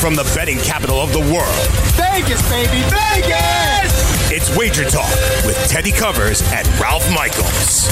[0.00, 1.68] from the betting capital of the world.
[1.92, 4.30] Vegas, baby, Vegas!
[4.32, 5.10] It's Wager Talk
[5.44, 7.90] with Teddy Covers and Ralph Michaels.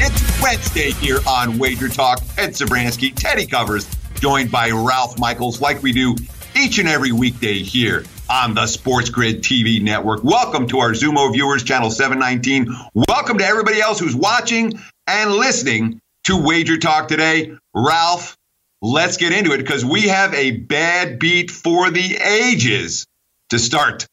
[0.00, 2.20] It's Wednesday here on Wager Talk.
[2.36, 3.86] Ed Zabransky, Teddy Covers,
[4.16, 6.16] joined by Ralph Michaels, like we do
[6.56, 10.24] each and every weekday here on the Sports Grid TV network.
[10.24, 12.74] Welcome to our Xumo viewers, channel 719.
[13.08, 17.56] Welcome to everybody else who's watching and listening to Wager Talk today.
[17.74, 18.36] Ralph,
[18.82, 23.06] let's get into it because we have a bad beat for the ages
[23.50, 24.06] to start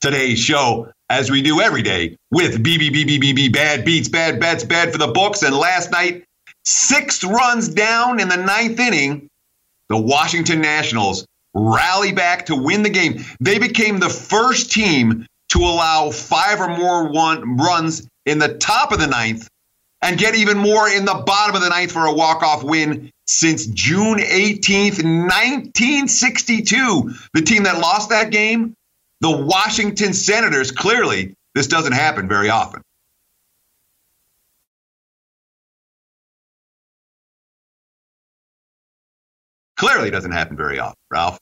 [0.00, 4.98] today's show as we do every day with BBBBBB bad beats, bad bets, bad for
[4.98, 5.42] the books.
[5.42, 6.24] And last night,
[6.64, 9.28] six runs down in the ninth inning,
[9.88, 13.24] the Washington Nationals rally back to win the game.
[13.40, 18.92] They became the first team to allow five or more one runs in the top
[18.92, 19.48] of the ninth
[20.02, 23.66] and get even more in the bottom of the ninth for a walk-off win since
[23.66, 27.14] June 18th, 1962.
[27.34, 28.74] The team that lost that game,
[29.20, 30.72] the Washington Senators.
[30.72, 32.82] Clearly, this doesn't happen very often.
[39.80, 41.38] Clearly doesn't happen very often, Ralph.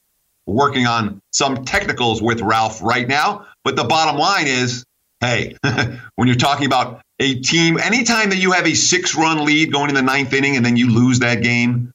[0.47, 4.85] We're working on some technicals with Ralph right now, but the bottom line is
[5.21, 5.57] hey,
[6.15, 9.89] when you're talking about a team, anytime that you have a six run lead going
[9.89, 11.91] in the ninth inning and then you lose that game,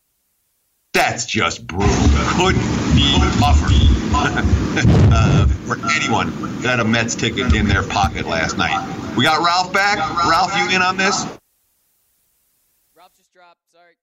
[0.91, 1.95] that's just brutal.
[2.35, 2.55] Could
[2.93, 3.71] be tougher
[5.13, 9.15] uh, for anyone that had a Mets ticket in their pocket last night.
[9.15, 9.97] We got Ralph back.
[9.97, 11.23] Ralph, Ralph, you in on this?
[12.97, 13.59] Ralph just dropped.
[13.71, 13.93] Sorry.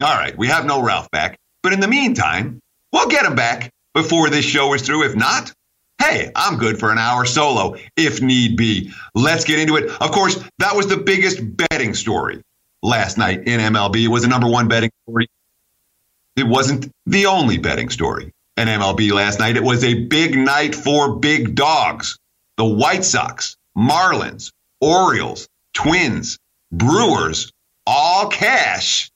[0.00, 1.36] All right, we have no Ralph back.
[1.68, 2.62] But in the meantime,
[2.94, 5.04] we'll get him back before this show is through.
[5.04, 5.52] If not,
[6.00, 8.90] hey, I'm good for an hour solo if need be.
[9.14, 9.90] Let's get into it.
[10.00, 12.40] Of course, that was the biggest betting story
[12.82, 14.04] last night in MLB.
[14.04, 15.28] It was the number one betting story.
[16.36, 19.58] It wasn't the only betting story in MLB last night.
[19.58, 22.18] It was a big night for big dogs.
[22.56, 26.38] The White Sox, Marlins, Orioles, Twins,
[26.72, 27.52] Brewers,
[27.86, 29.10] all cash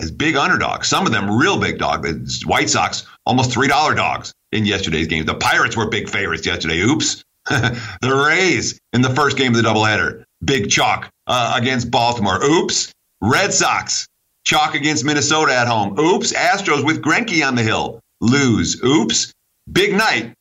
[0.00, 0.88] as big underdogs.
[0.88, 2.44] Some of them real big dogs.
[2.44, 5.24] White Sox almost three dollar dogs in yesterday's game.
[5.24, 6.80] The Pirates were big favorites yesterday.
[6.80, 7.24] Oops.
[7.48, 12.42] the Rays in the first game of the doubleheader, big chalk uh, against Baltimore.
[12.42, 12.92] Oops.
[13.20, 14.06] Red Sox
[14.44, 15.98] chalk against Minnesota at home.
[15.98, 16.32] Oops.
[16.32, 18.82] Astros with Greinke on the hill lose.
[18.82, 19.32] Oops.
[19.70, 20.34] Big night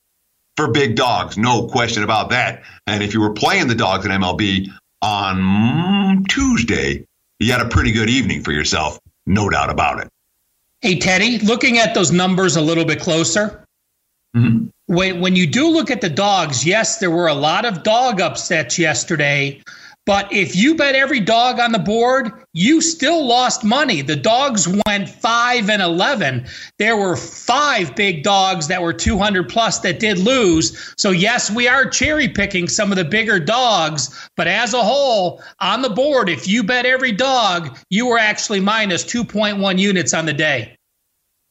[0.55, 1.37] for big dogs.
[1.37, 2.63] No question about that.
[2.87, 4.67] And if you were playing the dogs in MLB
[5.01, 7.05] on Tuesday,
[7.39, 8.99] you had a pretty good evening for yourself.
[9.29, 10.09] No doubt about it.
[10.81, 13.63] Hey, Teddy, looking at those numbers a little bit closer,
[14.35, 14.65] mm-hmm.
[14.87, 18.21] when, when you do look at the dogs, yes, there were a lot of dog
[18.21, 19.61] upsets yesterday.
[20.05, 24.01] But if you bet every dog on the board, you still lost money.
[24.01, 26.47] The dogs went 5 and 11.
[26.79, 30.95] There were five big dogs that were 200 plus that did lose.
[30.97, 34.29] So, yes, we are cherry picking some of the bigger dogs.
[34.35, 38.61] But as a whole, on the board, if you bet every dog, you were actually
[38.61, 40.75] minus 2.1 units on the day.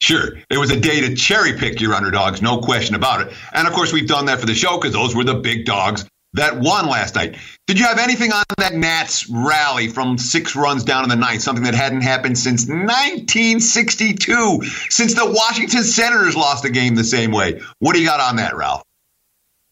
[0.00, 0.36] Sure.
[0.50, 3.32] It was a day to cherry pick your underdogs, no question about it.
[3.52, 6.04] And of course, we've done that for the show because those were the big dogs
[6.38, 7.36] that won last night.
[7.66, 11.42] Did you have anything on that Nats rally from six runs down in the ninth?
[11.42, 17.30] Something that hadn't happened since 1962, since the Washington Senators lost a game the same
[17.30, 17.60] way.
[17.78, 18.82] What do you got on that, Ralph?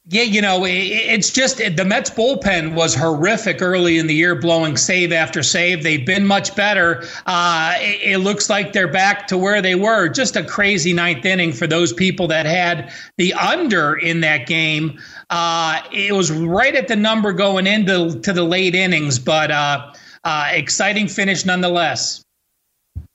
[0.09, 4.77] Yeah, you know, it's just the Mets bullpen was horrific early in the year, blowing
[4.77, 5.83] save after save.
[5.83, 7.03] They've been much better.
[7.27, 10.09] Uh, it, looks like they're back to where they were.
[10.09, 15.01] Just a crazy ninth inning for those people that had the under in that game.
[15.29, 19.93] Uh, it was right at the number going into to the late innings, but uh,
[20.23, 22.23] uh exciting finish nonetheless.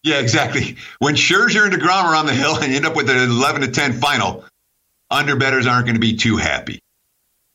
[0.03, 0.75] Yeah, exactly.
[0.99, 3.61] When Scherzer and Degrom are on the hill and you end up with an 11
[3.61, 4.43] to 10 final,
[5.11, 6.80] underbetters aren't going to be too happy.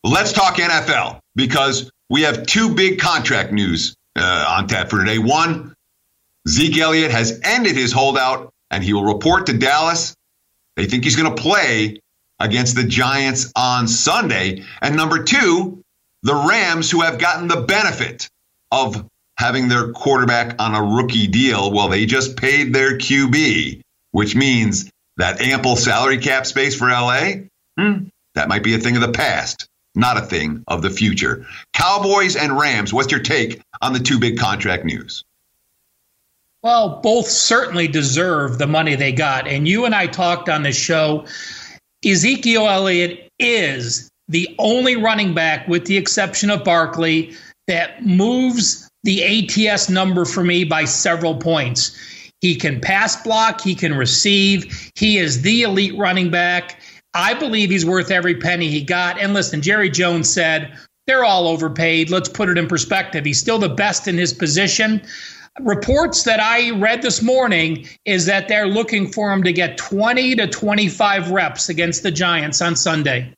[0.07, 5.19] Let's talk NFL because we have two big contract news uh, on tap for today.
[5.19, 5.75] One,
[6.49, 10.15] Zeke Elliott has ended his holdout and he will report to Dallas.
[10.77, 11.99] They think he's going to play
[12.39, 14.63] against the Giants on Sunday.
[14.81, 15.83] And number two,
[16.23, 18.29] the Rams, who have gotten the benefit
[18.71, 19.05] of
[19.37, 23.81] having their quarterback on a rookie deal, well, they just paid their QB,
[24.13, 28.05] which means that ample salary cap space for LA, hmm,
[28.37, 31.47] that might be a thing of the past, not a thing of the future.
[31.73, 35.25] Cowboys and Rams, what's your take on the two big contract news?
[36.63, 39.47] Well, both certainly deserve the money they got.
[39.47, 41.25] And you and I talked on the show.
[42.05, 47.35] Ezekiel Elliott is the only running back, with the exception of Barkley,
[47.69, 49.23] that moves the
[49.69, 51.97] ATS number for me by several points.
[52.41, 56.81] He can pass block, he can receive, he is the elite running back.
[57.17, 59.19] I believe he's worth every penny he got.
[59.19, 60.77] And listen, Jerry Jones said
[61.07, 62.11] they're all overpaid.
[62.11, 63.25] Let's put it in perspective.
[63.25, 65.01] He's still the best in his position.
[65.61, 70.37] Reports that I read this morning is that they're looking for him to get 20
[70.37, 73.33] to 25 reps against the Giants on Sunday.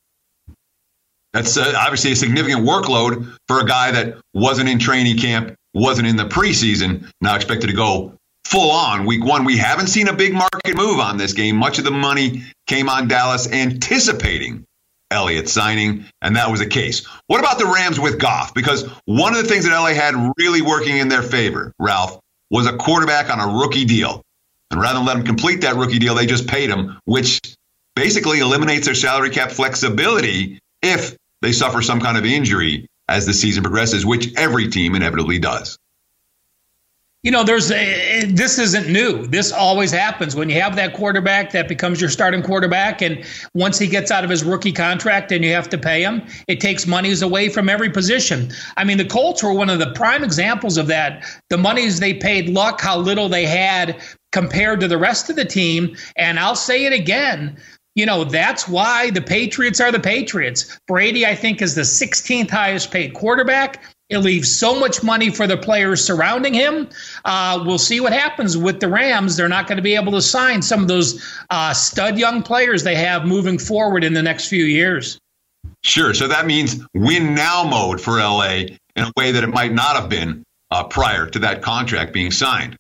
[1.33, 6.09] That's uh, obviously a significant workload for a guy that wasn't in training camp, wasn't
[6.09, 9.45] in the preseason, now expected to go full on week one.
[9.45, 11.55] We haven't seen a big market move on this game.
[11.55, 14.65] Much of the money came on Dallas anticipating
[15.11, 17.07] Elliott signing, and that was the case.
[17.27, 18.55] What about the Rams with Goff?
[18.55, 22.21] Because one of the things that LA had really working in their favor, Ralph,
[22.51, 24.23] was a quarterback on a rookie deal.
[24.71, 27.41] And rather than let him complete that rookie deal, they just paid him, which
[27.97, 33.33] basically eliminates their salary cap flexibility if they suffer some kind of injury as the
[33.33, 35.79] season progresses, which every team inevitably does
[37.25, 39.27] you know, there's a, this isn't new.
[39.27, 43.25] This always happens when you have that quarterback that becomes your starting quarterback, and
[43.55, 46.61] once he gets out of his rookie contract and you have to pay him, it
[46.61, 48.53] takes monies away from every position.
[48.77, 51.25] I mean, the Colts were one of the prime examples of that.
[51.51, 54.01] The monies they paid Luck, how little they had
[54.31, 57.57] compared to the rest of the team, and I'll say it again.
[57.97, 60.79] You know, that's why the Patriots are the Patriots.
[60.87, 63.83] Brady, I think, is the 16th highest paid quarterback.
[64.09, 66.89] It leaves so much money for the players surrounding him.
[67.27, 69.37] Uh, we'll see what happens with the Rams.
[69.37, 72.83] They're not going to be able to sign some of those uh, stud young players
[72.83, 75.19] they have moving forward in the next few years.
[75.83, 76.15] Sure.
[76.15, 78.65] So that means win now mode for LA
[78.97, 82.31] in a way that it might not have been uh, prior to that contract being
[82.31, 82.77] signed.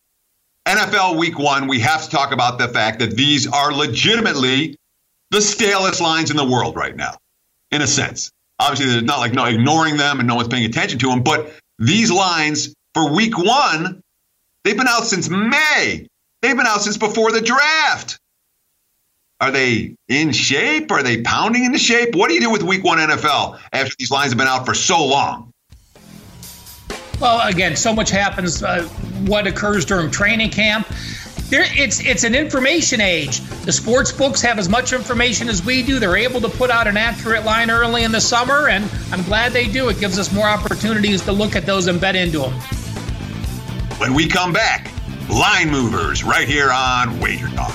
[0.66, 4.76] NFL week one, we have to talk about the fact that these are legitimately
[5.30, 7.16] the stalest lines in the world right now,
[7.70, 8.30] in a sense.
[8.58, 11.52] Obviously, there's not like no ignoring them and no one's paying attention to them, but
[11.78, 14.00] these lines for week one,
[14.64, 16.06] they've been out since May.
[16.42, 18.18] They've been out since before the draft.
[19.40, 20.90] Are they in shape?
[20.90, 22.16] Are they pounding into shape?
[22.16, 24.74] What do you do with week one NFL after these lines have been out for
[24.74, 25.52] so long?
[27.20, 28.62] Well, again, so much happens.
[28.62, 28.82] Uh,
[29.26, 30.88] what occurs during training camp
[31.50, 33.40] there, it's it's an information age.
[33.64, 35.98] The sports books have as much information as we do.
[35.98, 39.52] They're able to put out an accurate line early in the summer, and I'm glad
[39.52, 39.88] they do.
[39.88, 42.52] It gives us more opportunities to look at those and bet into them.
[43.98, 44.92] When we come back,
[45.30, 47.74] line movers right here on Wager Talk.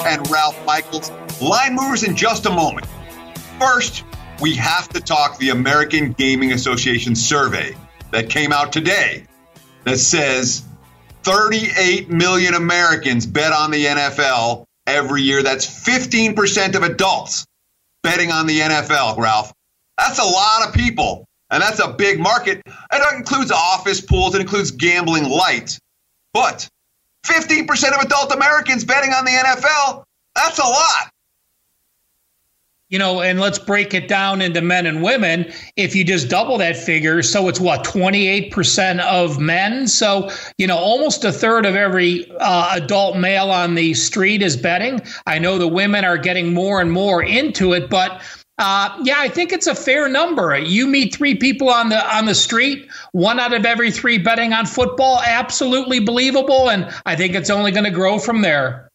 [0.00, 1.10] And Ralph Michaels.
[1.40, 2.86] Line movers in just a moment.
[3.58, 4.04] First,
[4.40, 7.74] we have to talk the American Gaming Association survey
[8.10, 9.26] that came out today
[9.84, 10.64] that says
[11.22, 15.42] 38 million Americans bet on the NFL every year.
[15.42, 17.46] That's 15% of adults
[18.02, 19.52] betting on the NFL, Ralph.
[19.98, 22.60] That's a lot of people, and that's a big market.
[22.66, 25.78] And It includes office pools, it includes gambling light.
[26.34, 26.68] But
[27.24, 30.04] 15% of adult Americans betting on the NFL.
[30.34, 31.12] That's a lot.
[32.88, 35.50] You know, and let's break it down into men and women.
[35.76, 39.88] If you just double that figure, so it's what, 28% of men?
[39.88, 44.58] So, you know, almost a third of every uh, adult male on the street is
[44.58, 45.00] betting.
[45.26, 48.20] I know the women are getting more and more into it, but
[48.58, 50.56] uh, yeah, I think it's a fair number.
[50.58, 54.52] You meet three people on the on the street, one out of every three betting
[54.52, 55.20] on football.
[55.20, 58.88] Absolutely believable, and I think it's only going to grow from there.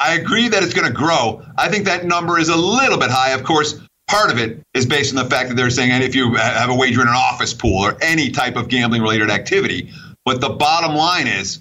[0.00, 1.44] I agree that it's going to grow.
[1.56, 3.30] I think that number is a little bit high.
[3.30, 6.14] Of course, part of it is based on the fact that they're saying, and if
[6.14, 9.92] you have a wager in an office pool or any type of gambling related activity,
[10.24, 11.60] but the bottom line is,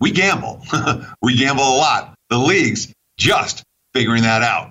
[0.00, 0.62] we gamble.
[1.22, 2.14] we gamble a lot.
[2.30, 4.70] The leagues just figuring that out.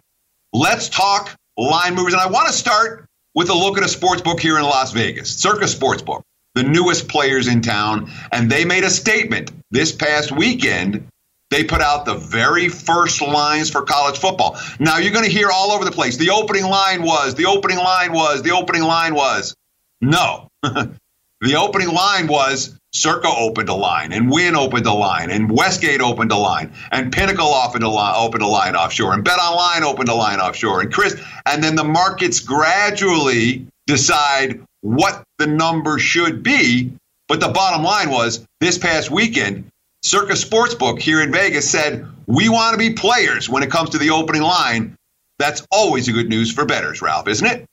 [0.57, 2.13] Let's talk line movers.
[2.13, 4.91] And I want to start with a look at a sports book here in Las
[4.91, 6.23] Vegas, Circa Sportsbook,
[6.55, 8.11] the newest players in town.
[8.31, 11.09] And they made a statement this past weekend.
[11.51, 14.59] They put out the very first lines for college football.
[14.79, 16.17] Now you're going to hear all over the place.
[16.17, 19.55] The opening line was, the opening line was, the opening line was.
[20.01, 20.49] No.
[20.63, 26.01] the opening line was Circa opened a line, and Wynn opened a line, and Westgate
[26.01, 29.83] opened a line, and Pinnacle opened a line, opened a line offshore, and Bet Online
[29.83, 35.99] opened a line offshore, and Chris, and then the markets gradually decide what the number
[35.99, 36.91] should be.
[37.27, 39.69] But the bottom line was this past weekend,
[40.01, 43.97] Circa Sportsbook here in Vegas said, we want to be players when it comes to
[43.97, 44.95] the opening line.
[45.37, 47.65] That's always a good news for bettors, Ralph, isn't it?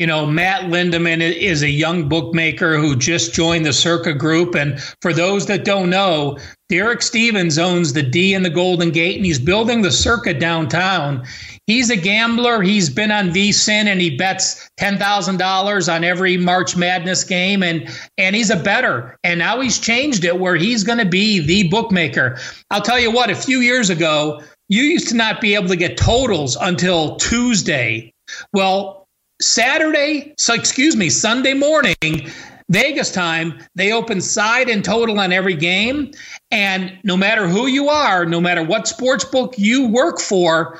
[0.00, 4.54] You know, Matt Lindeman is a young bookmaker who just joined the Circa Group.
[4.54, 6.38] And for those that don't know,
[6.70, 11.26] Derek Stevens owns the D and the Golden Gate, and he's building the Circa downtown.
[11.66, 12.62] He's a gambler.
[12.62, 17.62] He's been on VSIN and he bets ten thousand dollars on every March Madness game,
[17.62, 19.18] and and he's a bettor.
[19.22, 22.38] And now he's changed it where he's going to be the bookmaker.
[22.70, 23.28] I'll tell you what.
[23.28, 24.40] A few years ago,
[24.70, 28.14] you used to not be able to get totals until Tuesday.
[28.54, 28.99] Well,
[29.40, 32.30] Saturday, so excuse me, Sunday morning,
[32.70, 36.12] Vegas time, they open side and total on every game.
[36.50, 40.78] And no matter who you are, no matter what sports book you work for,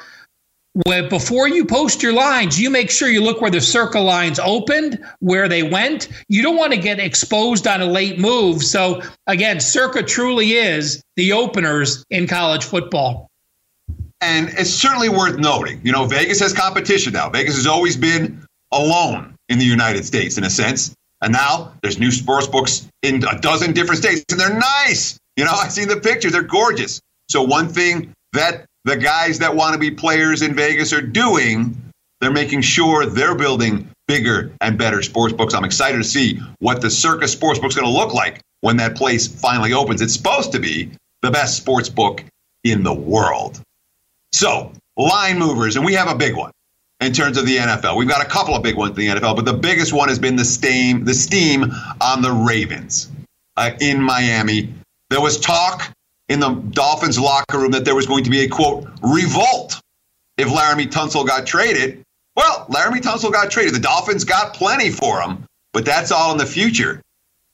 [1.08, 5.04] before you post your lines, you make sure you look where the Circa lines opened,
[5.18, 6.08] where they went.
[6.28, 8.62] You don't want to get exposed on a late move.
[8.62, 13.26] So, again, Circa truly is the openers in college football.
[14.20, 17.30] And it's certainly worth noting, you know, Vegas has competition now.
[17.30, 20.94] Vegas has always been alone in the United States, in a sense.
[21.22, 25.18] And now there's new sports books in a dozen different states, and they're nice.
[25.36, 27.00] You know, I've seen the pictures, they're gorgeous.
[27.28, 31.76] So, one thing that the guys that want to be players in Vegas are doing,
[32.20, 35.54] they're making sure they're building bigger and better sports books.
[35.54, 38.96] I'm excited to see what the Circa Sports Book's going to look like when that
[38.96, 40.00] place finally opens.
[40.00, 40.90] It's supposed to be
[41.22, 42.24] the best sports book
[42.64, 43.60] in the world.
[44.32, 46.50] So, line movers, and we have a big one
[47.00, 47.96] in terms of the NFL.
[47.96, 50.18] We've got a couple of big ones in the NFL, but the biggest one has
[50.18, 53.10] been the steam, the steam on the Ravens
[53.56, 54.72] uh, in Miami.
[55.08, 55.92] There was talk
[56.28, 59.80] in the Dolphins locker room that there was going to be a quote revolt
[60.36, 62.02] if Laremy Tunsil got traded.
[62.36, 63.74] Well, Laremy Tunsil got traded.
[63.74, 67.02] The Dolphins got plenty for him, but that's all in the future.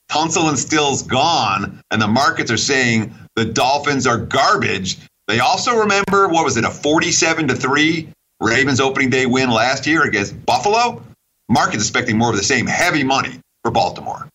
[0.09, 4.97] Tunsil and Stills gone, and the markets are saying the Dolphins are garbage.
[5.27, 8.07] They also remember what was it, a 47 to 3
[8.39, 11.01] Ravens opening day win last year against Buffalo,
[11.49, 14.29] market's expecting more of the same heavy money for Baltimore.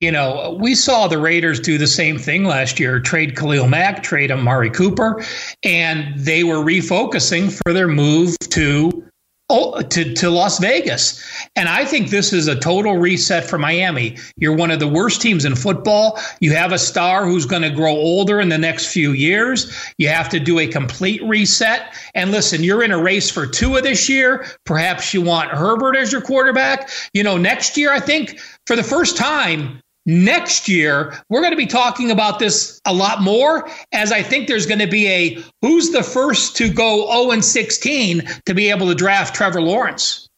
[0.00, 4.02] You know, we saw the Raiders do the same thing last year trade Khalil Mack,
[4.02, 5.24] trade Amari Cooper,
[5.62, 9.04] and they were refocusing for their move to
[9.54, 11.22] Oh, to, to Las Vegas.
[11.56, 14.16] And I think this is a total reset for Miami.
[14.38, 16.18] You're one of the worst teams in football.
[16.40, 19.70] You have a star who's going to grow older in the next few years.
[19.98, 21.94] You have to do a complete reset.
[22.14, 24.46] And listen, you're in a race for Tua this year.
[24.64, 26.88] Perhaps you want Herbert as your quarterback.
[27.12, 31.56] You know, next year, I think for the first time, Next year, we're going to
[31.56, 35.42] be talking about this a lot more, as I think there's going to be a
[35.60, 40.28] who's the first to go 0 and 16 to be able to draft Trevor Lawrence.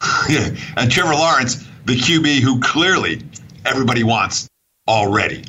[0.28, 3.22] Yeah, and Trevor Lawrence, the QB who clearly
[3.64, 4.48] everybody wants
[4.88, 5.44] already.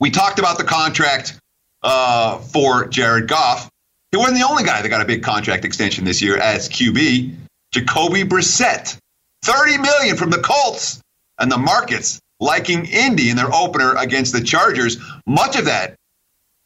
[0.00, 1.38] We talked about the contract
[1.82, 3.70] uh, for Jared Goff.
[4.10, 7.34] He wasn't the only guy that got a big contract extension this year as QB.
[7.72, 8.98] Jacoby Brissett,
[9.42, 11.00] 30 million from the Colts,
[11.38, 14.98] and the markets liking Indy in their opener against the Chargers.
[15.26, 15.94] Much of that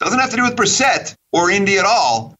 [0.00, 2.34] doesn't have to do with Brissett or Indy at all.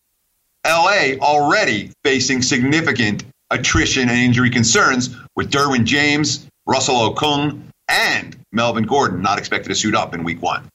[0.66, 8.85] LA already facing significant attrition and injury concerns with Derwin James, Russell Okung, and Melvin
[8.85, 10.69] Gordon not expected to suit up in week one.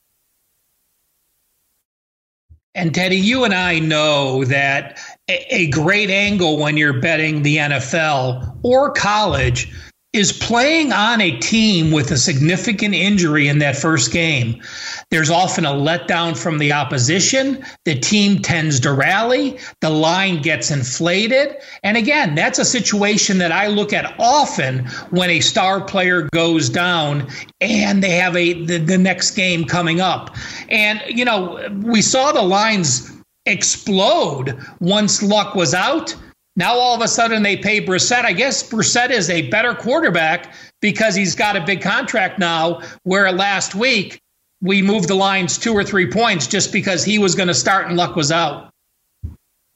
[2.73, 8.59] And Teddy, you and I know that a great angle when you're betting the NFL
[8.63, 9.73] or college
[10.13, 14.61] is playing on a team with a significant injury in that first game.
[15.09, 17.63] There's often a letdown from the opposition.
[17.85, 19.57] The team tends to rally.
[19.79, 21.55] The line gets inflated.
[21.83, 26.67] And again, that's a situation that I look at often when a star player goes
[26.67, 27.29] down
[27.61, 30.35] and they have a the, the next game coming up.
[30.67, 33.09] And you know, we saw the lines
[33.45, 36.15] explode once Luck was out
[36.55, 38.25] now all of a sudden they pay Brissett.
[38.25, 42.81] I guess Brissett is a better quarterback because he's got a big contract now.
[43.03, 44.21] Where last week
[44.61, 47.87] we moved the lines two or three points just because he was going to start
[47.87, 48.69] and Luck was out.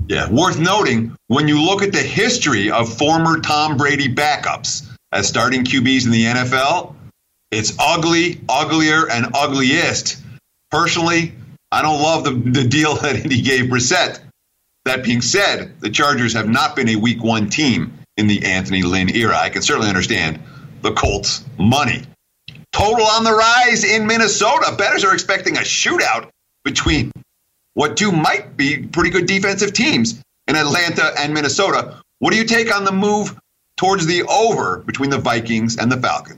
[0.08, 5.28] Yeah, worth noting when you look at the history of former Tom Brady backups as
[5.28, 6.94] starting QBs in the NFL,
[7.50, 10.22] it's ugly, uglier, and ugliest.
[10.70, 11.34] Personally,
[11.72, 14.20] I don't love the, the deal that he gave Brissett
[14.86, 18.84] that being said, the Chargers have not been a week one team in the Anthony
[18.84, 19.36] Lynn era.
[19.36, 20.40] I can certainly understand
[20.82, 22.04] the Colts' money.
[22.72, 24.76] Total on the rise in Minnesota.
[24.78, 26.30] Bettors are expecting a shootout
[26.64, 27.12] between
[27.74, 32.02] what two might be pretty good defensive teams in Atlanta and Minnesota.
[32.20, 33.36] What do you take on the move
[33.78, 36.38] towards the over between the Vikings and the Falcons?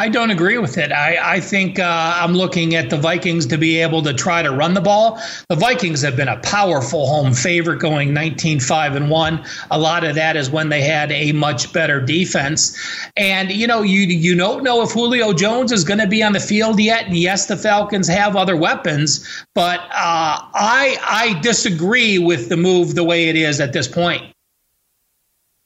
[0.00, 0.92] I don't agree with it.
[0.92, 4.50] I, I think uh, I'm looking at the Vikings to be able to try to
[4.50, 5.20] run the ball.
[5.50, 9.44] The Vikings have been a powerful home favorite going 19 5 and 1.
[9.70, 12.78] A lot of that is when they had a much better defense.
[13.18, 16.32] And, you know, you, you don't know if Julio Jones is going to be on
[16.32, 17.04] the field yet.
[17.04, 22.94] And yes, the Falcons have other weapons, but uh, I, I disagree with the move
[22.94, 24.29] the way it is at this point.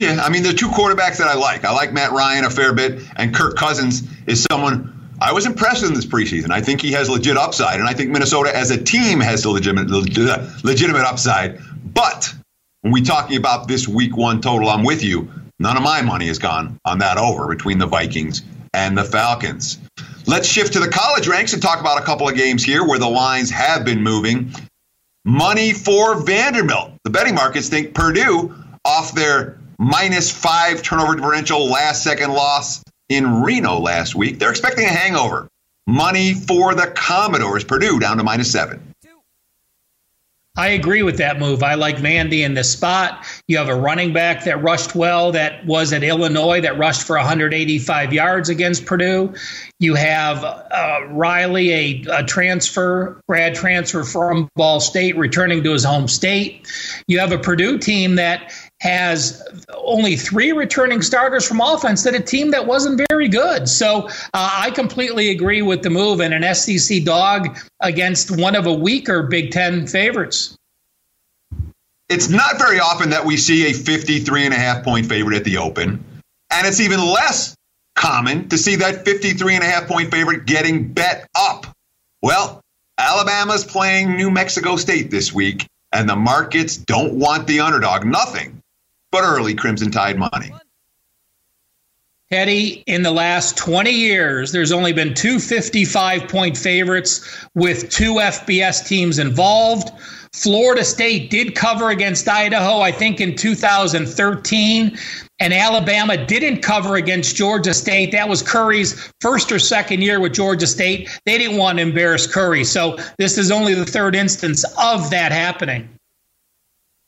[0.05, 1.65] Yeah, I mean, the two quarterbacks that I like.
[1.65, 5.81] I like Matt Ryan a fair bit, and Kirk Cousins is someone I was impressed
[5.81, 6.51] with in this preseason.
[6.51, 9.51] I think he has legit upside, and I think Minnesota as a team has a
[9.51, 11.59] legitimate, legitimate upside.
[11.95, 12.35] But
[12.83, 15.31] when we're talking about this week one total, I'm with you.
[15.59, 18.43] None of my money has gone on that over between the Vikings
[18.75, 19.79] and the Falcons.
[20.27, 22.99] Let's shift to the college ranks and talk about a couple of games here where
[22.99, 24.53] the lines have been moving.
[25.25, 26.93] Money for Vanderbilt.
[27.05, 33.43] The betting markets think Purdue off their minus five turnover differential last second loss in
[33.43, 34.39] Reno last week.
[34.39, 35.49] They're expecting a hangover.
[35.87, 37.65] Money for the Commodores.
[37.65, 38.95] Purdue down to minus seven.
[40.57, 41.65] I agree with that move.
[41.65, 43.27] I like Vandy in this spot.
[43.49, 47.17] You have a running back that rushed well, that was at Illinois, that rushed for
[47.17, 49.35] 185 yards against Purdue.
[49.81, 55.83] You have uh, Riley, a, a, transfer, grad transfer from Ball State, returning to his
[55.83, 56.69] home state.
[57.09, 59.43] You have a Purdue team that has
[59.77, 63.69] only three returning starters from offense that a team that wasn't very good.
[63.69, 68.67] So uh, I completely agree with the move and an SEC dog against one of
[68.67, 70.57] a weaker Big Ten favorites.
[72.09, 75.45] It's not very often that we see a 53 and a half point favorite at
[75.45, 76.05] the Open.
[76.51, 77.57] And it's even less
[77.95, 81.67] common to see that 53 and a half point favorite getting bet up.
[82.21, 82.61] Well,
[82.99, 88.05] Alabama's playing New Mexico State this week, and the markets don't want the underdog.
[88.05, 88.61] Nothing
[89.15, 90.51] but early Crimson Tide money.
[92.33, 98.15] Teddy, in the last 20 years, there's only been two 55 point favorites with two
[98.15, 99.93] FBS teams involved.
[100.33, 104.99] Florida State did cover against Idaho, I think, in 2013.
[105.39, 108.11] And Alabama didn't cover against Georgia State.
[108.11, 111.09] That was Curry's first or second year with Georgia State.
[111.25, 112.65] They didn't want to embarrass Curry.
[112.65, 115.89] So this is only the third instance of that happening.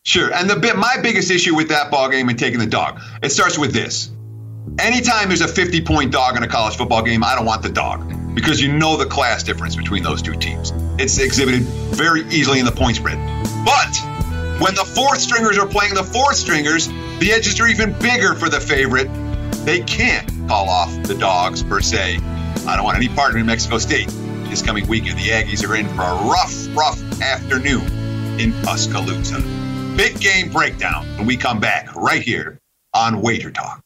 [0.07, 0.33] Sure.
[0.33, 3.31] And the bit my biggest issue with that ball game and taking the dog, it
[3.31, 4.12] starts with this.
[4.79, 7.71] Anytime there's a 50 point dog in a college football game, I don't want the
[7.71, 10.73] dog because you know the class difference between those two teams.
[10.97, 11.62] It's exhibited
[11.97, 13.19] very easily in the point spread.
[13.64, 13.97] But
[14.61, 16.87] when the fourth stringers are playing the fourth stringers,
[17.19, 19.09] the edges are even bigger for the favorite.
[19.64, 22.19] They can't call off the dogs per se.
[22.64, 24.07] I don't want any part of New Mexico State
[24.45, 25.19] this coming weekend.
[25.19, 29.65] The Aggies are in for a rough, rough afternoon in Tuscaloosa
[29.96, 32.61] big game breakdown when we come back right here
[32.92, 33.86] on Wager Talk.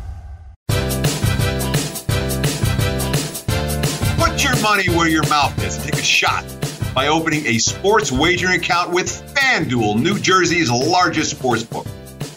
[4.61, 5.77] Money where your mouth is.
[5.83, 6.45] Take a shot
[6.93, 11.85] by opening a sports wagering account with FanDuel, New Jersey's largest sports book.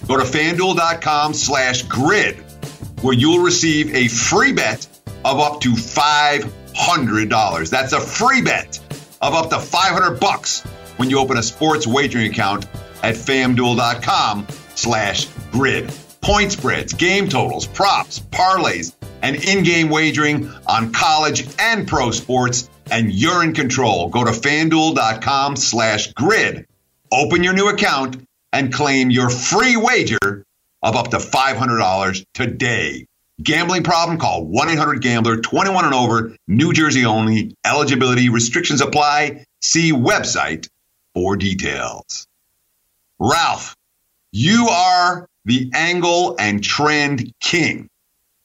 [0.06, 2.36] Go to fanduel.com slash grid,
[3.00, 4.86] where you'll receive a free bet
[5.24, 7.70] of up to $500.
[7.70, 8.78] That's a free bet
[9.20, 10.62] of up to 500 bucks
[10.96, 12.66] when you open a sports wagering account
[13.02, 15.92] at fanduel.com slash grid.
[16.24, 23.12] Point spreads, game totals, props, parlays, and in-game wagering on college and pro sports, and
[23.12, 24.08] you're in control.
[24.08, 26.66] Go to fanduel.com slash grid.
[27.12, 30.46] Open your new account and claim your free wager
[30.82, 33.06] of up to $500 today.
[33.42, 34.16] Gambling problem?
[34.16, 37.54] Call 1-800-GAMBLER, 21 and over, New Jersey only.
[37.66, 39.44] Eligibility restrictions apply.
[39.60, 40.70] See website
[41.12, 42.26] for details.
[43.18, 43.76] Ralph,
[44.32, 47.88] you are the angle and trend king.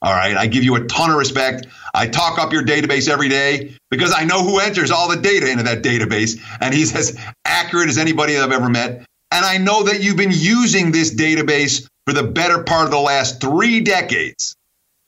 [0.02, 0.36] All right.
[0.36, 1.66] I give you a ton of respect.
[1.92, 5.50] I talk up your database every day because I know who enters all the data
[5.50, 6.40] into that database.
[6.60, 9.04] And he's as accurate as anybody I've ever met.
[9.30, 12.98] And I know that you've been using this database for the better part of the
[12.98, 14.56] last three decades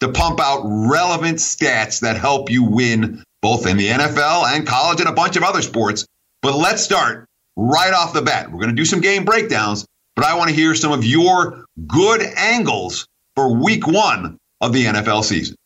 [0.01, 5.01] to pump out relevant stats that help you win both in the NFL and college
[5.01, 6.07] and a bunch of other sports.
[6.43, 7.27] But let's start
[7.57, 8.51] right off the bat.
[8.51, 11.65] We're going to do some game breakdowns, but I want to hear some of your
[11.87, 15.57] good angles for week one of the NFL season.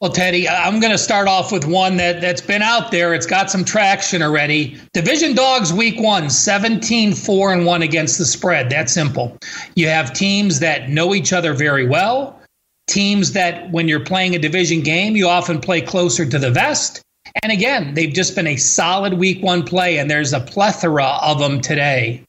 [0.00, 3.14] Well, Teddy, I'm going to start off with one that, that's been out there.
[3.14, 4.78] It's got some traction already.
[4.92, 8.68] Division Dogs week one, 17 4 and 1 against the spread.
[8.68, 9.38] That's simple.
[9.76, 12.38] You have teams that know each other very well,
[12.86, 17.00] teams that, when you're playing a division game, you often play closer to the vest.
[17.42, 21.38] And again, they've just been a solid week one play, and there's a plethora of
[21.38, 22.22] them today.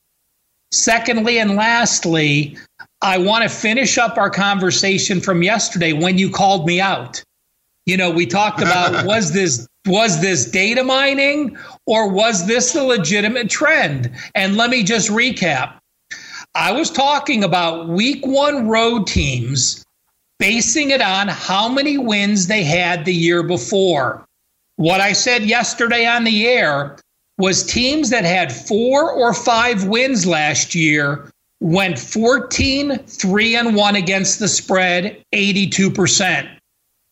[0.76, 2.58] Secondly, and lastly,
[3.02, 7.24] I want to finish up our conversation from yesterday when you called me out.
[7.86, 12.84] You know, we talked about was this was this data mining or was this the
[12.84, 14.12] legitimate trend?
[14.34, 15.80] And let me just recap.
[16.56, 19.86] I was talking about week 1 road teams
[20.40, 24.26] basing it on how many wins they had the year before.
[24.76, 26.98] What I said yesterday on the air
[27.38, 33.96] was teams that had 4 or 5 wins last year went 14 3 and 1
[33.96, 36.50] against the spread 82%.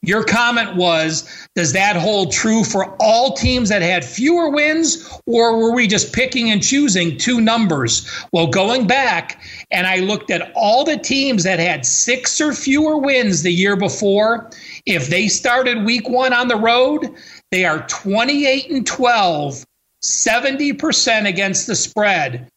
[0.05, 1.23] Your comment was
[1.55, 6.11] Does that hold true for all teams that had fewer wins, or were we just
[6.11, 8.05] picking and choosing two numbers?
[8.33, 12.97] Well, going back, and I looked at all the teams that had six or fewer
[12.97, 14.49] wins the year before,
[14.85, 17.09] if they started week one on the road,
[17.51, 19.65] they are 28 and 12,
[20.03, 22.49] 70% against the spread.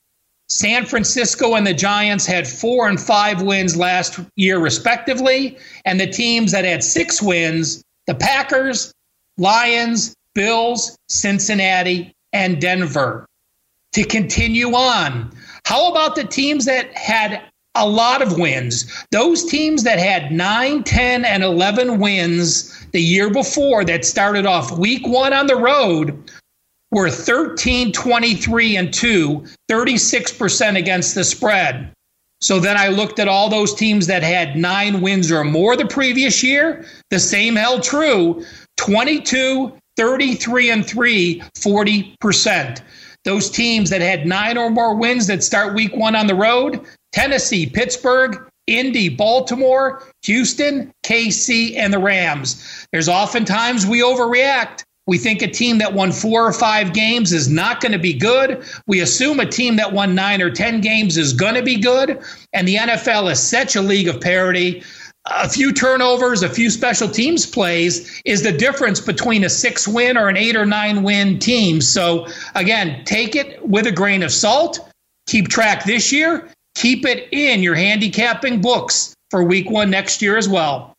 [0.48, 5.56] San Francisco and the Giants had four and five wins last year, respectively.
[5.84, 8.92] And the teams that had six wins the Packers,
[9.38, 13.26] Lions, Bills, Cincinnati, and Denver.
[13.92, 15.32] To continue on,
[15.64, 17.42] how about the teams that had
[17.74, 19.04] a lot of wins?
[19.10, 24.78] Those teams that had 9, 10, and 11 wins the year before that started off
[24.78, 26.30] week one on the road
[26.96, 31.92] were 13, 23, and 2, 36% against the spread.
[32.40, 35.84] So then I looked at all those teams that had nine wins or more the
[35.84, 36.86] previous year.
[37.10, 38.42] The same held true
[38.78, 42.80] 22, 33, and 3, 40%.
[43.24, 46.80] Those teams that had nine or more wins that start week one on the road
[47.12, 52.86] Tennessee, Pittsburgh, Indy, Baltimore, Houston, KC, and the Rams.
[52.90, 54.82] There's oftentimes we overreact.
[55.06, 58.12] We think a team that won four or five games is not going to be
[58.12, 58.64] good.
[58.86, 62.20] We assume a team that won nine or 10 games is going to be good.
[62.52, 64.82] And the NFL is such a league of parity.
[65.26, 70.16] A few turnovers, a few special teams plays is the difference between a six win
[70.16, 71.80] or an eight or nine win team.
[71.80, 74.80] So, again, take it with a grain of salt.
[75.26, 76.48] Keep track this year.
[76.76, 80.95] Keep it in your handicapping books for week one next year as well.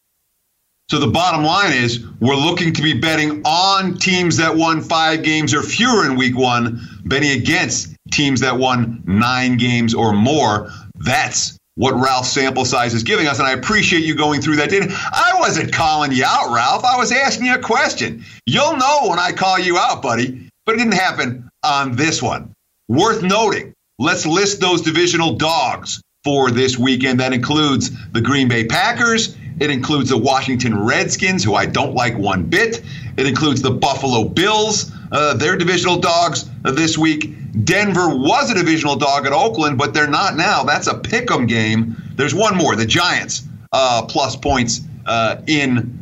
[0.89, 5.21] So the bottom line is we're looking to be betting on teams that won five
[5.21, 10.71] games or fewer in week one, betting against teams that won nine games or more.
[10.95, 13.37] That's what Ralph's sample size is giving us.
[13.37, 14.87] And I appreciate you going through that data.
[14.89, 16.85] I wasn't calling you out, Ralph.
[16.85, 18.23] I was asking you a question.
[18.45, 20.49] You'll know when I call you out, buddy.
[20.65, 22.53] But it didn't happen on this one.
[22.87, 27.19] Worth noting, let's list those divisional dogs for this weekend.
[27.19, 32.17] That includes the Green Bay Packers it includes the Washington Redskins, who I don't like
[32.17, 32.81] one bit.
[33.17, 37.33] It includes the Buffalo Bills, uh, their divisional dogs uh, this week.
[37.63, 40.63] Denver was a divisional dog at Oakland, but they're not now.
[40.63, 41.95] That's a pick 'em game.
[42.15, 45.97] There's one more the Giants, uh, plus points uh, in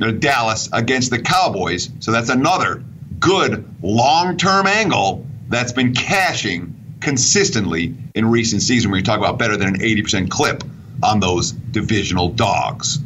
[0.00, 1.90] uh, Dallas against the Cowboys.
[1.98, 2.84] So that's another
[3.18, 9.38] good long term angle that's been cashing consistently in recent seasons when you talk about
[9.38, 10.62] better than an 80% clip
[11.02, 12.98] on those divisional dogs.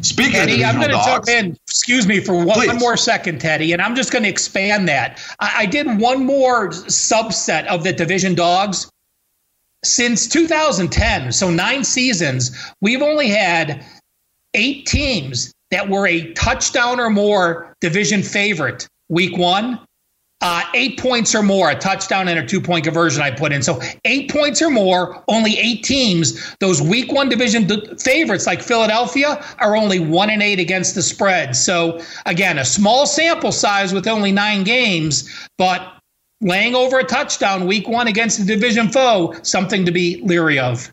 [0.00, 1.56] Speaking Teddy, of I'm going to jump in.
[1.66, 5.20] Excuse me for one, one, more second, Teddy, and I'm just going to expand that.
[5.40, 8.90] I, I did one more subset of the division dogs.
[9.84, 13.84] Since 2010, so nine seasons, we've only had
[14.54, 19.80] eight teams that were a touchdown or more division favorite week one
[20.40, 23.62] uh, eight points or more, a touchdown and a two point conversion I put in.
[23.62, 26.54] So eight points or more, only eight teams.
[26.60, 31.02] Those week one division d- favorites like Philadelphia are only one and eight against the
[31.02, 31.56] spread.
[31.56, 35.94] So again, a small sample size with only nine games, but
[36.40, 40.92] laying over a touchdown week one against the division foe, something to be leery of.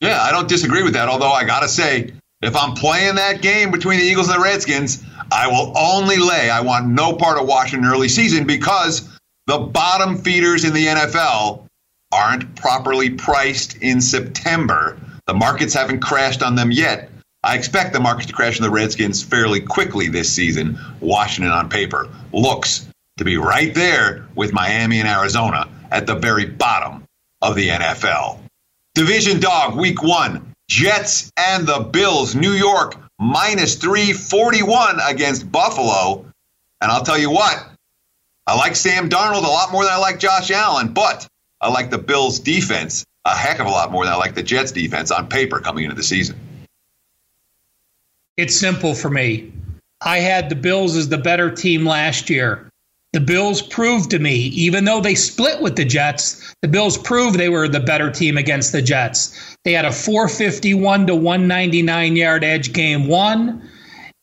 [0.00, 1.08] Yeah, I don't disagree with that.
[1.08, 2.12] Although I got to say,
[2.42, 6.50] if I'm playing that game between the Eagles and the Redskins, I will only lay.
[6.50, 9.08] I want no part of Washington early season because
[9.46, 11.66] the bottom feeders in the NFL
[12.12, 14.98] aren't properly priced in September.
[15.26, 17.10] The markets haven't crashed on them yet.
[17.42, 20.78] I expect the markets to crash on the Redskins fairly quickly this season.
[21.00, 26.46] Washington on paper looks to be right there with Miami and Arizona at the very
[26.46, 27.04] bottom
[27.42, 28.38] of the NFL.
[28.94, 36.24] Division dog, week one, Jets and the Bills, New York minus 341 against Buffalo.
[36.80, 37.68] And I'll tell you what,
[38.46, 41.26] I like Sam Darnold a lot more than I like Josh Allen, but
[41.60, 44.42] I like the Bills defense a heck of a lot more than I like the
[44.42, 46.38] Jets defense on paper coming into the season.
[48.36, 49.52] It's simple for me.
[50.00, 52.70] I had the Bills as the better team last year.
[53.12, 57.38] The Bills proved to me, even though they split with the Jets, the Bills proved
[57.38, 59.55] they were the better team against the Jets.
[59.66, 63.68] They had a 451 to 199 yard edge game one,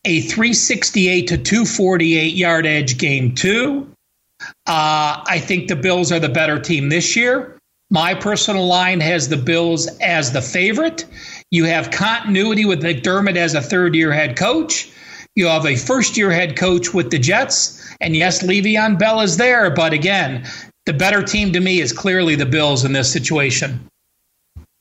[0.05, 3.91] a 368 to 248 yard edge game two.
[4.39, 7.59] Uh, I think the Bills are the better team this year.
[7.91, 11.03] My personal line has the Bills as the favorite.
[11.51, 14.89] You have continuity with McDermott as a third year head coach.
[15.35, 17.85] You have a first year head coach with the Jets.
[17.99, 19.69] And yes, Le'Veon Bell is there.
[19.69, 20.47] But again,
[20.85, 23.89] the better team to me is clearly the Bills in this situation.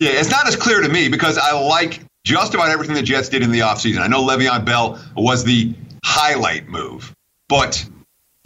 [0.03, 3.29] Yeah, it's not as clear to me because I like just about everything the Jets
[3.29, 4.01] did in the offseason.
[4.01, 7.15] I know Le'Veon Bell was the highlight move,
[7.49, 7.89] but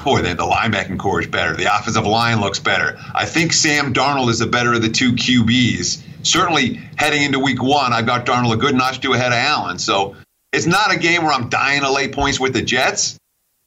[0.05, 1.57] boy, the, the linebacking corps is better.
[1.57, 2.99] The offensive line looks better.
[3.15, 6.27] I think Sam Darnold is the better of the two QBs.
[6.27, 9.79] Certainly heading into week one, I've got Darnold a good notch to ahead of Allen.
[9.79, 10.15] So
[10.53, 13.17] it's not a game where I'm dying to lay points with the Jets,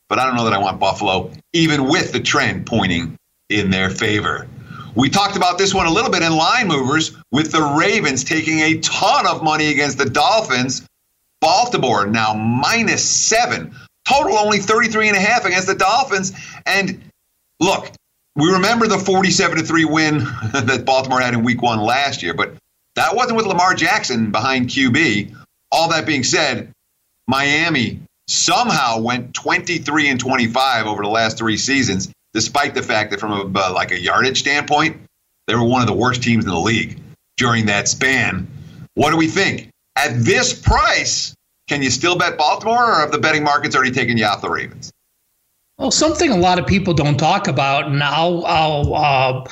[0.10, 3.18] but I don't know that I want Buffalo, even with the trend pointing
[3.50, 4.48] in their favor.
[4.96, 8.60] We talked about this one a little bit in line movers with the Ravens taking
[8.60, 10.88] a ton of money against the Dolphins.
[11.42, 13.76] Baltimore now minus seven.
[14.06, 16.34] Total only 33 and a half against the Dolphins.
[16.66, 17.02] And
[17.60, 17.92] look,
[18.36, 20.18] we remember the 47 to 3 win
[20.54, 22.54] that Baltimore had in week one last year, but
[22.96, 25.36] that wasn't with Lamar Jackson behind QB.
[25.72, 26.72] All that being said,
[27.28, 33.20] Miami somehow went 23 and 25 over the last three seasons, despite the fact that
[33.20, 34.98] from a, uh, like a yardage standpoint,
[35.48, 37.00] they were one of the worst teams in the league
[37.38, 38.48] during that span.
[38.94, 39.70] What do we think?
[39.96, 41.34] At this price,
[41.68, 44.50] can you still bet Baltimore, or have the betting markets already taken you off the
[44.50, 44.92] Ravens?
[45.78, 49.46] Well, something a lot of people don't talk about, and I'll I'll uh,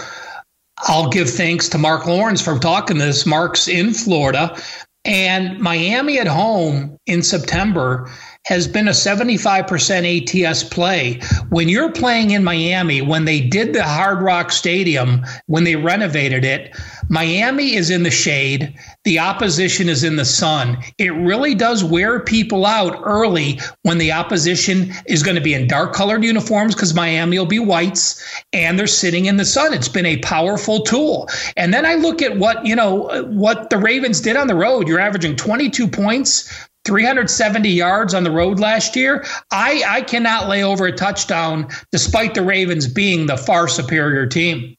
[0.80, 3.26] I'll give thanks to Mark Lawrence for talking this.
[3.26, 4.62] Mark's in Florida,
[5.06, 8.12] and Miami at home in September
[8.48, 11.20] has been a 75% ATS play.
[11.50, 16.46] When you're playing in Miami, when they did the Hard Rock Stadium, when they renovated
[16.46, 16.74] it,
[17.10, 18.74] Miami is in the shade.
[19.04, 20.78] The opposition is in the sun.
[20.98, 25.68] It really does wear people out early when the opposition is going to be in
[25.68, 29.74] dark colored uniforms because Miami will be whites and they're sitting in the sun.
[29.74, 31.30] It's been a powerful tool.
[31.58, 34.88] And then I look at what, you know, what the Ravens did on the road.
[34.88, 36.50] You're averaging 22 points
[36.88, 39.26] 370 yards on the road last year.
[39.52, 44.76] I, I cannot lay over a touchdown despite the Ravens being the far superior team.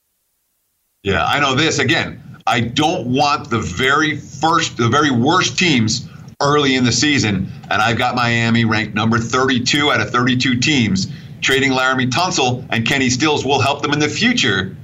[1.04, 1.78] Yeah, I know this.
[1.78, 6.08] Again, I don't want the very first, the very worst teams
[6.40, 7.52] early in the season.
[7.70, 11.08] And I've got Miami ranked number 32 out of 32 teams.
[11.42, 14.76] Trading Laremy Tunsil and Kenny Stills will help them in the future.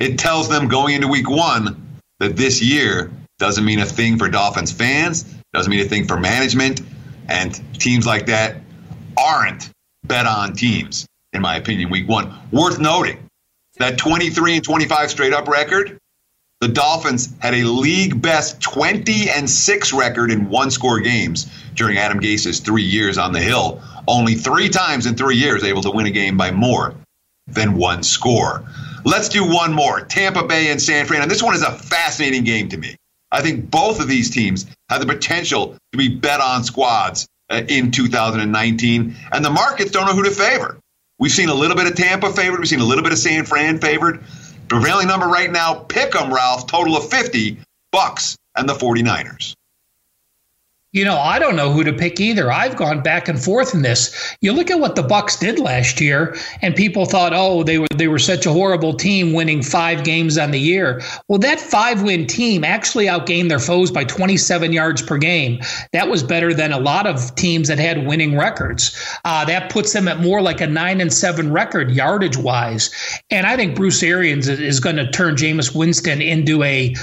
[0.00, 4.28] It tells them going into week one that this year doesn't mean a thing for
[4.28, 5.24] Dolphins fans
[5.54, 6.82] doesn't mean a thing for management.
[7.28, 8.56] And teams like that
[9.16, 9.70] aren't
[10.04, 12.34] bet on teams, in my opinion, week one.
[12.52, 13.28] Worth noting
[13.78, 15.98] that 23 and 25 straight up record,
[16.60, 21.98] the Dolphins had a league best 20 and 6 record in one score games during
[21.98, 23.82] Adam Gase's three years on the Hill.
[24.06, 26.94] Only three times in three years able to win a game by more
[27.46, 28.64] than one score.
[29.04, 31.22] Let's do one more Tampa Bay and San Fran.
[31.22, 32.96] And this one is a fascinating game to me.
[33.34, 37.62] I think both of these teams have the potential to be bet on squads uh,
[37.68, 40.78] in 2019, and the markets don't know who to favor.
[41.18, 43.44] We've seen a little bit of Tampa favored, we've seen a little bit of San
[43.44, 44.22] Fran favored.
[44.68, 47.58] Prevailing number right now, pick them, Ralph, total of 50
[47.92, 49.54] Bucs and the 49ers.
[50.94, 52.52] You know, I don't know who to pick either.
[52.52, 54.36] I've gone back and forth in this.
[54.40, 57.88] You look at what the Bucs did last year, and people thought, "Oh, they were
[57.96, 62.28] they were such a horrible team, winning five games on the year." Well, that five-win
[62.28, 65.60] team actually outgained their foes by 27 yards per game.
[65.92, 68.96] That was better than a lot of teams that had winning records.
[69.24, 72.88] Uh, that puts them at more like a nine and seven record yardage wise.
[73.30, 76.94] And I think Bruce Arians is, is going to turn Jameis Winston into a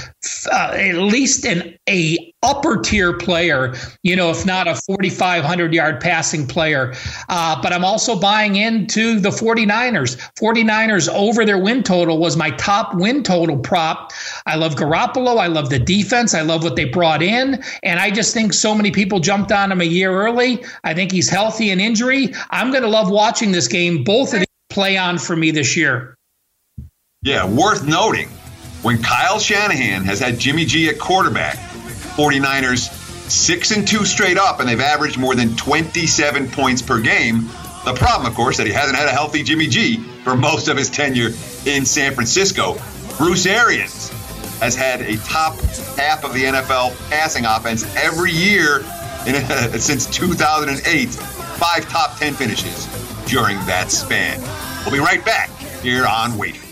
[0.50, 6.00] uh, at least an a upper tier player, you know, if not a 4,500 yard
[6.00, 6.94] passing player.
[7.28, 10.18] Uh, but I'm also buying into the 49ers.
[10.38, 14.12] 49ers over their win total was my top win total prop.
[14.46, 15.38] I love Garoppolo.
[15.38, 16.34] I love the defense.
[16.34, 17.62] I love what they brought in.
[17.82, 20.64] And I just think so many people jumped on him a year early.
[20.84, 22.34] I think he's healthy and injury.
[22.50, 24.04] I'm going to love watching this game.
[24.04, 26.16] Both of them play on for me this year.
[27.22, 28.28] Yeah, worth noting
[28.82, 31.56] when Kyle Shanahan has had Jimmy G at quarterback,
[32.16, 32.90] 49ers
[33.30, 37.48] six and two straight up, and they've averaged more than 27 points per game.
[37.84, 40.76] The problem, of course, that he hasn't had a healthy Jimmy G for most of
[40.76, 41.30] his tenure
[41.66, 42.76] in San Francisco.
[43.16, 44.10] Bruce Arians
[44.60, 45.58] has had a top
[45.96, 48.84] half of the NFL passing offense every year
[49.26, 49.34] in,
[49.80, 51.08] since 2008.
[51.08, 52.86] Five top 10 finishes
[53.26, 54.40] during that span.
[54.84, 55.50] We'll be right back
[55.82, 56.71] here on Wager.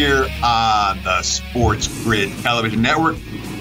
[0.00, 3.16] Here on the Sports Grid Television Network.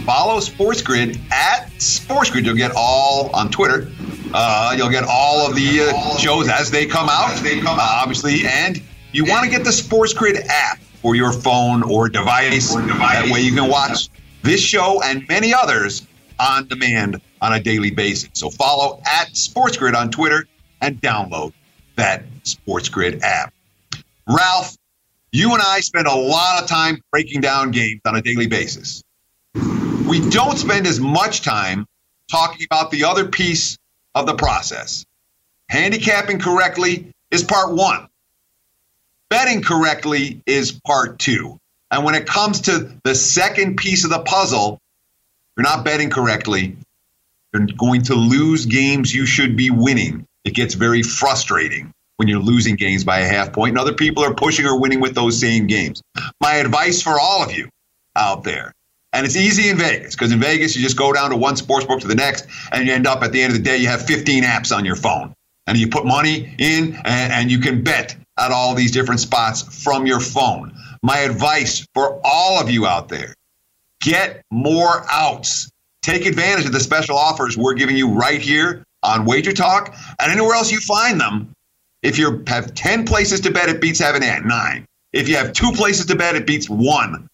[0.05, 2.45] Follow Sports Grid at Sports Grid.
[2.45, 3.91] You'll get all on Twitter.
[4.33, 7.81] Uh, you'll get all of the uh, shows as they come out, they come uh,
[7.81, 8.47] obviously.
[8.47, 12.73] And you want to get the Sports Grid app for your phone or device.
[12.73, 13.21] or device.
[13.21, 14.07] That way you can watch
[14.41, 16.07] this show and many others
[16.39, 18.29] on demand on a daily basis.
[18.31, 20.47] So follow at Sports Grid on Twitter
[20.79, 21.51] and download
[21.97, 23.53] that Sports Grid app.
[24.25, 24.77] Ralph,
[25.31, 29.03] you and I spend a lot of time breaking down games on a daily basis.
[29.53, 31.85] We don't spend as much time
[32.31, 33.77] talking about the other piece
[34.15, 35.05] of the process.
[35.69, 38.07] Handicapping correctly is part one.
[39.29, 41.59] Betting correctly is part two.
[41.91, 44.79] And when it comes to the second piece of the puzzle,
[45.55, 46.77] you're not betting correctly.
[47.53, 50.25] You're going to lose games you should be winning.
[50.43, 54.25] It gets very frustrating when you're losing games by a half point, and other people
[54.25, 56.03] are pushing or winning with those same games.
[56.41, 57.69] My advice for all of you
[58.17, 58.73] out there,
[59.13, 61.85] and it's easy in Vegas because in Vegas you just go down to one sports
[61.85, 63.87] book to the next, and you end up at the end of the day you
[63.87, 65.33] have 15 apps on your phone,
[65.65, 69.81] and you put money in, and, and you can bet at all these different spots
[69.81, 70.73] from your phone.
[71.01, 73.33] My advice for all of you out there:
[74.01, 75.71] get more outs.
[76.01, 80.31] Take advantage of the special offers we're giving you right here on Wager Talk and
[80.31, 81.53] anywhere else you find them
[82.01, 84.85] if you have 10 places to bet, it beats having at nine.
[85.11, 87.27] If you have two places to bet, it beats one.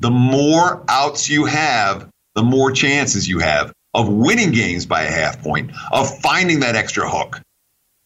[0.00, 5.10] The more outs you have, the more chances you have of winning games by a
[5.10, 7.40] half point, of finding that extra hook.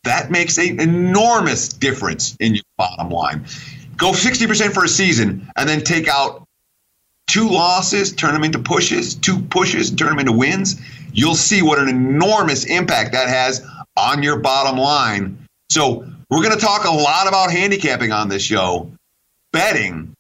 [0.05, 3.47] That makes an enormous difference in your bottom line.
[3.97, 6.47] Go 60% for a season and then take out
[7.27, 10.81] two losses, turn them into pushes, two pushes, turn them into wins.
[11.13, 16.59] You'll see what an enormous impact that has on your bottom line so we're going
[16.59, 18.91] to talk a lot about handicapping on this show.
[19.53, 20.15] Betting,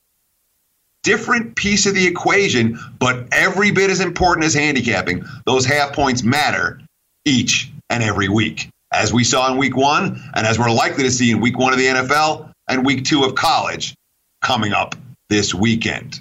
[1.03, 5.25] different piece of the equation, but every bit as important as handicapping.
[5.47, 6.81] Those half points matter
[7.25, 11.11] each and every week, as we saw in week one, and as we're likely to
[11.11, 13.95] see in week one of the NFL and week two of college
[14.41, 14.95] coming up
[15.29, 16.21] this weekend.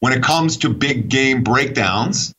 [0.00, 2.34] When it comes to big game breakdowns,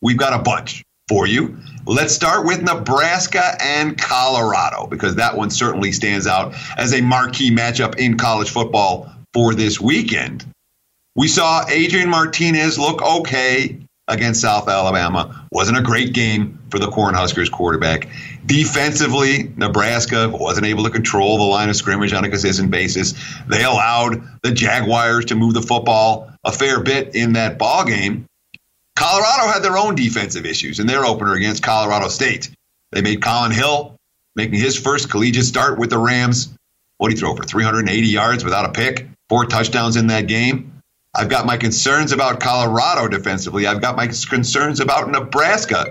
[0.00, 1.56] we've got a bunch for you.
[1.86, 7.50] Let's start with Nebraska and Colorado because that one certainly stands out as a marquee
[7.50, 10.46] matchup in college football for this weekend.
[11.14, 15.46] We saw Adrian Martinez look okay against South Alabama.
[15.52, 18.08] Wasn't a great game for the Cornhuskers quarterback.
[18.46, 23.14] Defensively, Nebraska wasn't able to control the line of scrimmage on a consistent basis.
[23.46, 28.26] They allowed the Jaguars to move the football a fair bit in that ball game.
[28.96, 32.50] Colorado had their own defensive issues in their opener against Colorado State.
[32.92, 33.96] They made Collin Hill
[34.36, 36.52] making his first collegiate start with the Rams.
[36.98, 39.08] What he throw for 380 yards without a pick?
[39.28, 40.82] Four touchdowns in that game.
[41.14, 43.66] I've got my concerns about Colorado defensively.
[43.66, 45.84] I've got my concerns about Nebraska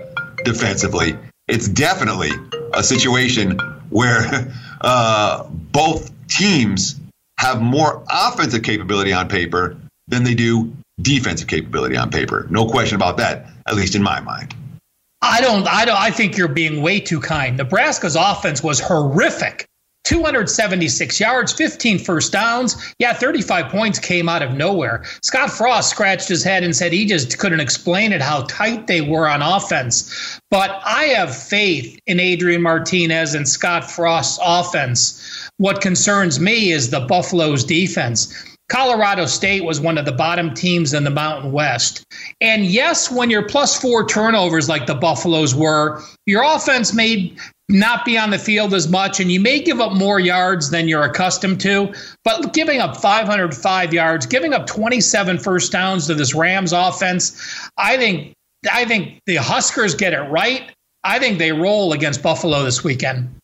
[0.44, 1.16] defensively.
[1.48, 2.30] It's definitely
[2.72, 3.58] a situation
[3.90, 7.00] where uh, both teams
[7.38, 9.76] have more offensive capability on paper
[10.08, 12.46] than they do defensive capability on paper.
[12.50, 14.54] No question about that, at least in my mind.
[15.22, 17.56] I don't I don't I think you're being way too kind.
[17.56, 19.66] Nebraska's offense was horrific
[20.04, 22.94] 276 yards, 15 first downs.
[22.98, 25.02] Yeah, 35 points came out of nowhere.
[25.22, 29.00] Scott Frost scratched his head and said he just couldn't explain it how tight they
[29.00, 30.38] were on offense.
[30.50, 35.48] But I have faith in Adrian Martinez and Scott Frost's offense.
[35.56, 38.53] What concerns me is the Buffalo's defense.
[38.68, 42.04] Colorado State was one of the bottom teams in the Mountain West.
[42.40, 47.34] And yes, when you're plus four turnovers like the Buffaloes were, your offense may
[47.68, 50.88] not be on the field as much and you may give up more yards than
[50.88, 51.92] you're accustomed to.
[52.24, 57.96] But giving up 505 yards, giving up 27 first downs to this Rams offense, I
[57.96, 58.32] think
[58.72, 60.70] I think the Huskers get it right.
[61.04, 63.34] I think they roll against Buffalo this weekend.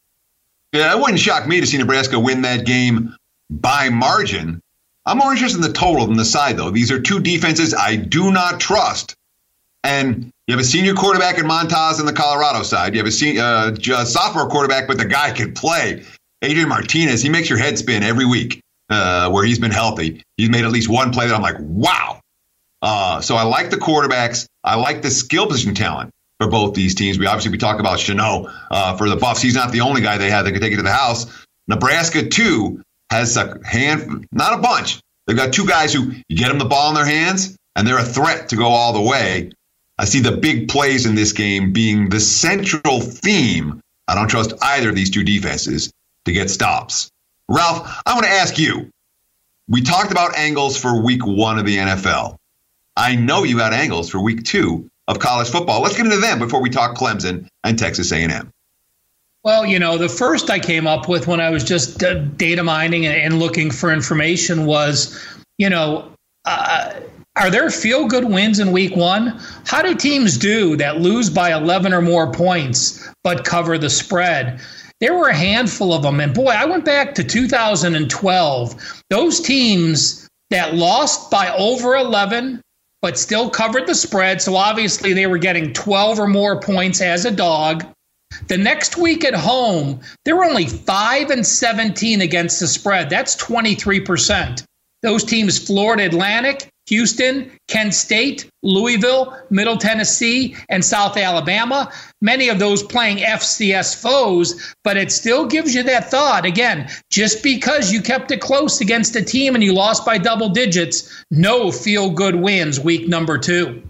[0.72, 3.14] Yeah, it wouldn't shock me to see Nebraska win that game
[3.50, 4.60] by margin.
[5.06, 6.70] I'm more interested in the total than the side, though.
[6.70, 9.14] These are two defenses I do not trust.
[9.82, 12.94] And you have a senior quarterback in Montez on the Colorado side.
[12.94, 16.04] You have a senior, uh, sophomore quarterback, but the guy can play.
[16.42, 20.22] Adrian Martinez, he makes your head spin every week uh, where he's been healthy.
[20.36, 22.20] He's made at least one play that I'm like, wow.
[22.82, 24.46] Uh, so I like the quarterbacks.
[24.64, 27.18] I like the skill position talent for both these teams.
[27.18, 29.42] We obviously we talk about Shenault uh, for the Buffs.
[29.42, 31.26] He's not the only guy they have that can take it to the house.
[31.68, 35.00] Nebraska too has a hand, not a bunch.
[35.26, 38.04] They've got two guys who get them the ball in their hands, and they're a
[38.04, 39.50] threat to go all the way.
[39.98, 43.80] I see the big plays in this game being the central theme.
[44.08, 45.92] I don't trust either of these two defenses
[46.24, 47.10] to get stops.
[47.48, 48.90] Ralph, I want to ask you.
[49.68, 52.36] We talked about angles for week one of the NFL.
[52.96, 55.80] I know you had angles for week two of college football.
[55.80, 58.50] Let's get into them before we talk Clemson and Texas A&M.
[59.42, 62.62] Well, you know, the first I came up with when I was just uh, data
[62.62, 65.18] mining and, looking for information was,
[65.56, 66.12] you know,
[66.44, 67.00] uh,
[67.36, 69.40] are there feel good wins in week one?
[69.64, 74.60] How do teams do that lose by 11 or more points but cover the spread?
[75.00, 76.20] There were a handful of them.
[76.20, 79.02] And boy, I went back to 2012.
[79.08, 82.60] Those teams that lost by over 11
[83.00, 84.42] but still covered the spread.
[84.42, 87.86] So obviously they were getting 12 or more points as a dog
[88.48, 93.10] the next week at home, they're only 5 and 17 against the spread.
[93.10, 94.64] That's 23%.
[95.02, 102.58] Those teams Florida Atlantic, Houston, Kent State, Louisville, Middle Tennessee, and South Alabama, many of
[102.58, 106.44] those playing FCS foes, but it still gives you that thought.
[106.44, 110.48] Again, just because you kept it close against a team and you lost by double
[110.48, 113.82] digits, no feel good wins week number two.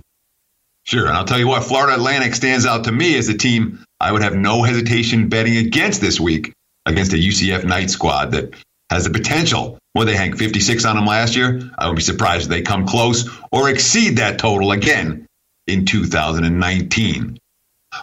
[0.84, 1.07] Sure.
[1.07, 4.12] And I'll tell you what, Florida Atlantic stands out to me as a team I
[4.12, 6.53] would have no hesitation betting against this week
[6.86, 8.55] against a UCF Knight squad that
[8.88, 9.78] has the potential.
[9.94, 11.70] Well, they hang 56 on them last year.
[11.78, 15.26] I would be surprised if they come close or exceed that total again
[15.66, 17.38] in 2019.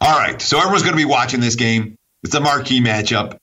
[0.02, 1.96] All right, so everyone's going to be watching this game.
[2.24, 3.38] It's a marquee matchup.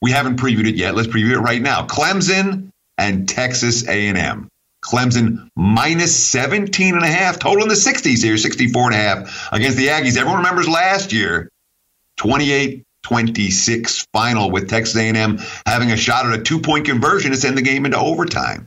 [0.00, 0.94] We haven't previewed it yet.
[0.94, 1.86] Let's preview it right now.
[1.86, 4.48] Clemson and Texas A&M.
[4.82, 9.48] Clemson minus 17 and a half, total in the 60s here, 64 and a half
[9.52, 10.16] against the Aggies.
[10.16, 11.49] Everyone remembers last year
[12.20, 17.56] 28 26 final with Texas A&M having a shot at a two-point conversion to send
[17.56, 18.66] the game into overtime.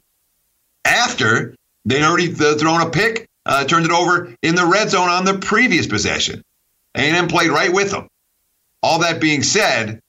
[0.83, 1.53] After
[1.85, 5.37] they'd already thrown a pick, uh, turned it over in the red zone on the
[5.37, 6.41] previous possession.
[6.95, 8.07] A&M played right with them.
[8.81, 9.99] All that being said,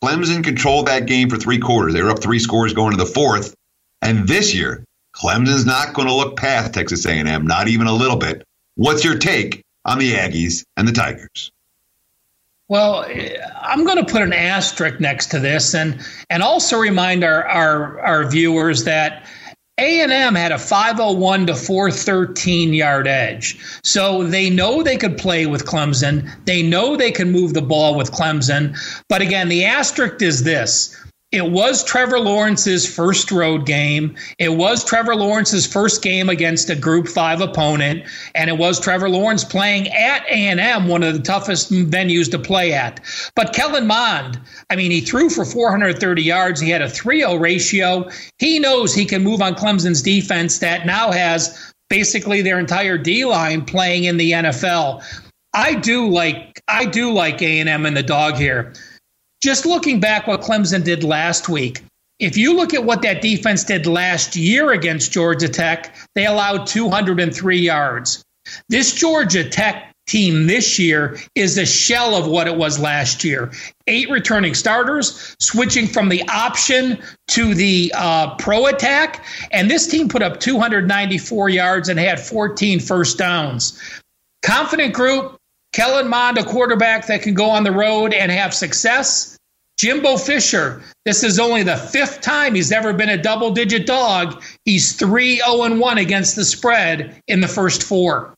[0.00, 1.94] Clemson controlled that game for three quarters.
[1.94, 3.56] They were up three scores going to the fourth.
[4.02, 4.84] And this year,
[5.16, 8.46] Clemson's not going to look past Texas A&M, not even a little bit.
[8.76, 11.50] What's your take on the Aggies and the Tigers?
[12.70, 13.04] Well,
[13.60, 16.00] I'm going to put an asterisk next to this, and
[16.30, 19.26] and also remind our our, our viewers that
[19.76, 23.58] a&M had a 501 to 413 yard edge.
[23.82, 26.30] So they know they could play with Clemson.
[26.44, 28.78] They know they can move the ball with Clemson.
[29.08, 30.96] But again, the asterisk is this.
[31.32, 34.16] It was Trevor Lawrence's first road game.
[34.38, 38.02] It was Trevor Lawrence's first game against a Group Five opponent,
[38.34, 42.28] and it was Trevor Lawrence playing at A and M, one of the toughest venues
[42.32, 42.98] to play at.
[43.36, 46.60] But Kellen Mond, I mean, he threw for 430 yards.
[46.60, 48.10] He had a 3-0 ratio.
[48.38, 53.24] He knows he can move on Clemson's defense that now has basically their entire D
[53.24, 55.04] line playing in the NFL.
[55.54, 58.72] I do like I do like A and M and the dog here
[59.40, 61.82] just looking back what Clemson did last week,
[62.18, 66.66] if you look at what that defense did last year against Georgia Tech, they allowed
[66.66, 68.22] 203 yards.
[68.68, 73.50] This Georgia Tech team this year is a shell of what it was last year.
[73.86, 79.24] Eight returning starters, switching from the option to the uh, pro attack.
[79.52, 83.80] And this team put up 294 yards and had 14 first downs.
[84.42, 85.39] Confident group,
[85.72, 89.38] Kellen Mond, a quarterback that can go on the road and have success.
[89.78, 94.42] Jimbo Fisher, this is only the fifth time he's ever been a double digit dog.
[94.64, 98.34] He's 3 0 1 against the spread in the first four.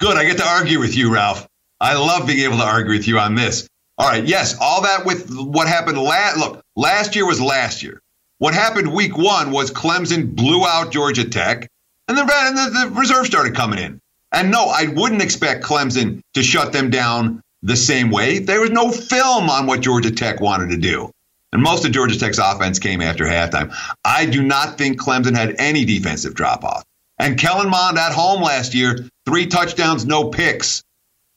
[0.00, 0.16] Good.
[0.16, 1.46] I get to argue with you, Ralph.
[1.80, 3.68] I love being able to argue with you on this.
[3.98, 4.24] All right.
[4.24, 4.56] Yes.
[4.58, 6.38] All that with what happened last.
[6.38, 8.00] Look, last year was last year.
[8.38, 11.68] What happened week one was Clemson blew out Georgia Tech,
[12.08, 14.00] and the, and the, the reserve started coming in.
[14.36, 18.38] And no, I wouldn't expect Clemson to shut them down the same way.
[18.38, 21.10] There was no film on what Georgia Tech wanted to do.
[21.54, 23.74] And most of Georgia Tech's offense came after halftime.
[24.04, 26.84] I do not think Clemson had any defensive drop off.
[27.18, 30.82] And Kellen Mond at home last year, three touchdowns, no picks.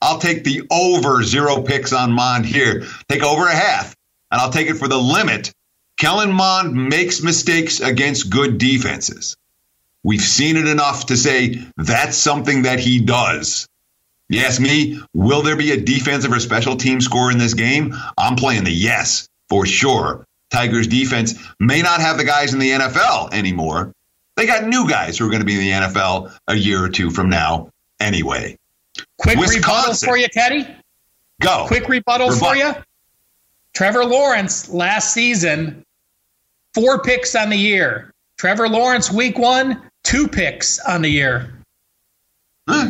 [0.01, 2.83] I'll take the over zero picks on Mond here.
[3.07, 3.95] Take over a half,
[4.29, 5.53] and I'll take it for the limit.
[5.97, 9.37] Kellen Mond makes mistakes against good defenses.
[10.03, 13.67] We've seen it enough to say that's something that he does.
[14.29, 17.95] You ask me, will there be a defensive or special team score in this game?
[18.17, 20.25] I'm playing the yes for sure.
[20.51, 23.93] Tigers defense may not have the guys in the NFL anymore.
[24.35, 26.89] They got new guys who are going to be in the NFL a year or
[26.89, 28.57] two from now anyway.
[29.17, 29.61] Quick Wisconsin.
[29.61, 30.67] rebuttal for you, Teddy.
[31.41, 31.65] Go.
[31.67, 32.73] Quick rebuttal for you.
[33.73, 35.85] Trevor Lawrence last season,
[36.73, 38.13] four picks on the year.
[38.37, 41.53] Trevor Lawrence week one, two picks on the year.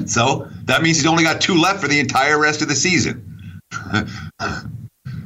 [0.06, 3.62] So that means he's only got two left for the entire rest of the season.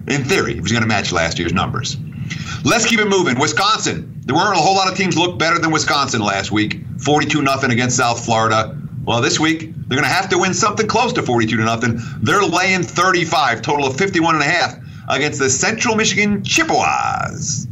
[0.07, 1.97] In theory, he was going to match last year's numbers.
[2.63, 3.39] Let's keep it moving.
[3.39, 4.21] Wisconsin.
[4.25, 6.81] There weren't a whole lot of teams look better than Wisconsin last week.
[6.99, 8.77] 42 nothing against South Florida.
[9.05, 11.99] Well, this week they're going to have to win something close to 42 to nothing.
[12.21, 14.77] They're laying 35, total of 51 and a half
[15.09, 17.67] against the Central Michigan Chippewas.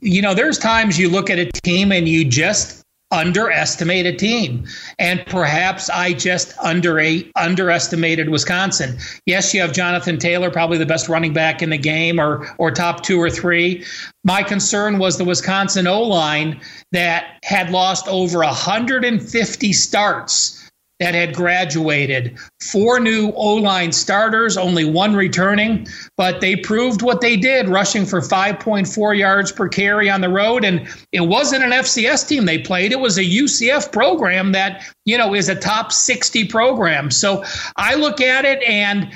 [0.00, 2.80] You know, there's times you look at a team and you just
[3.12, 4.64] underestimate a team.
[4.98, 7.00] And perhaps I just under
[7.36, 8.98] underestimated Wisconsin.
[9.26, 12.70] Yes, you have Jonathan Taylor, probably the best running back in the game or or
[12.70, 13.84] top two or three.
[14.24, 16.60] My concern was the Wisconsin O line
[16.92, 20.59] that had lost over 150 starts
[21.00, 22.38] that had graduated.
[22.60, 28.04] Four new O line starters, only one returning, but they proved what they did, rushing
[28.04, 30.64] for 5.4 yards per carry on the road.
[30.64, 35.16] And it wasn't an FCS team they played, it was a UCF program that, you
[35.16, 37.10] know, is a top 60 program.
[37.10, 37.42] So
[37.76, 39.10] I look at it and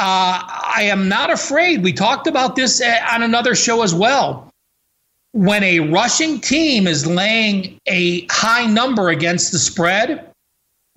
[0.00, 1.82] uh, I am not afraid.
[1.82, 4.50] We talked about this uh, on another show as well.
[5.32, 10.27] When a rushing team is laying a high number against the spread,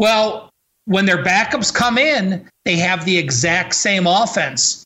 [0.01, 0.49] well,
[0.85, 4.83] when their backups come in, they have the exact same offense.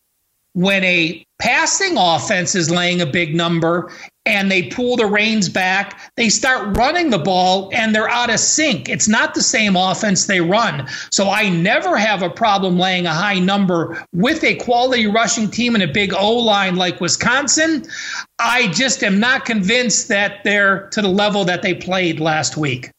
[0.52, 3.94] When a passing offense is laying a big number
[4.26, 8.42] and they pull the reins back, they start running the ball and they're out of
[8.42, 8.90] sync.
[8.90, 10.86] It's not the same offense they run.
[11.12, 15.76] So I never have a problem laying a high number with a quality rushing team
[15.76, 17.86] and a big O line like Wisconsin.
[18.40, 22.92] I just am not convinced that they're to the level that they played last week.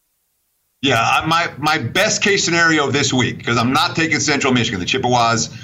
[0.83, 4.79] Yeah, my my best case scenario this week because I'm not taking Central Michigan.
[4.79, 5.55] The Chippewas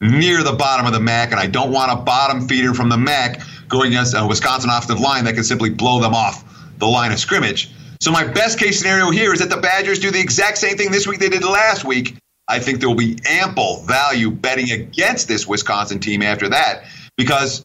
[0.00, 2.96] near the bottom of the MAC, and I don't want a bottom feeder from the
[2.96, 6.44] MAC going against a Wisconsin offensive line that can simply blow them off
[6.78, 7.70] the line of scrimmage.
[8.00, 10.90] So my best case scenario here is that the Badgers do the exact same thing
[10.90, 12.16] this week they did last week.
[12.48, 16.84] I think there will be ample value betting against this Wisconsin team after that
[17.16, 17.62] because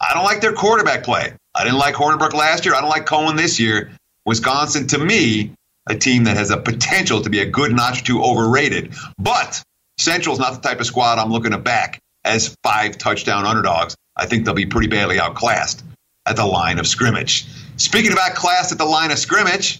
[0.00, 1.32] I don't like their quarterback play.
[1.54, 2.74] I didn't like Hornibrook last year.
[2.74, 3.90] I don't like Coan this year.
[4.24, 5.52] Wisconsin, to me,
[5.88, 8.94] a team that has a potential to be a good notch or two overrated.
[9.18, 9.62] But
[9.98, 13.94] Central's not the type of squad I'm looking to back as five touchdown underdogs.
[14.16, 15.84] I think they'll be pretty badly outclassed
[16.26, 17.46] at the line of scrimmage.
[17.76, 19.78] Speaking about class at the line of scrimmage,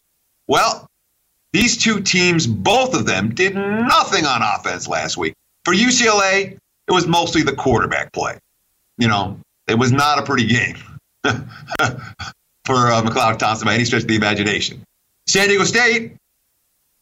[0.49, 0.87] well,
[1.53, 5.35] these two teams, both of them, did nothing on offense last week.
[5.65, 8.39] For UCLA, it was mostly the quarterback play.
[8.99, 10.77] You know, it was not a pretty game
[11.25, 11.33] for
[12.91, 14.83] uh, McLeod Thompson by any stretch of the imagination.
[15.27, 16.17] San Diego State,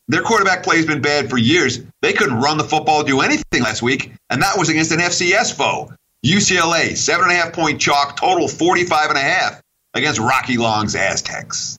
[0.09, 1.81] their quarterback play has been bad for years.
[2.01, 5.55] They couldn't run the football, do anything last week, and that was against an FCS
[5.55, 5.93] foe.
[6.25, 9.61] UCLA, seven and a half point chalk, total 45 and a half
[9.95, 11.79] against Rocky Long's Aztecs.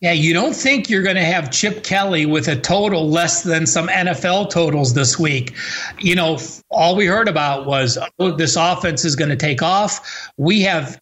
[0.00, 3.66] Yeah, you don't think you're going to have Chip Kelly with a total less than
[3.66, 5.54] some NFL totals this week.
[6.00, 6.38] You know,
[6.70, 10.28] all we heard about was oh, this offense is going to take off.
[10.36, 11.00] We have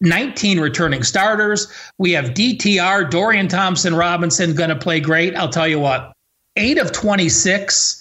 [0.00, 1.72] 19 returning starters.
[1.98, 5.36] We have DTR, Dorian Thompson Robinson going to play great.
[5.36, 6.12] I'll tell you what,
[6.56, 8.00] eight of 26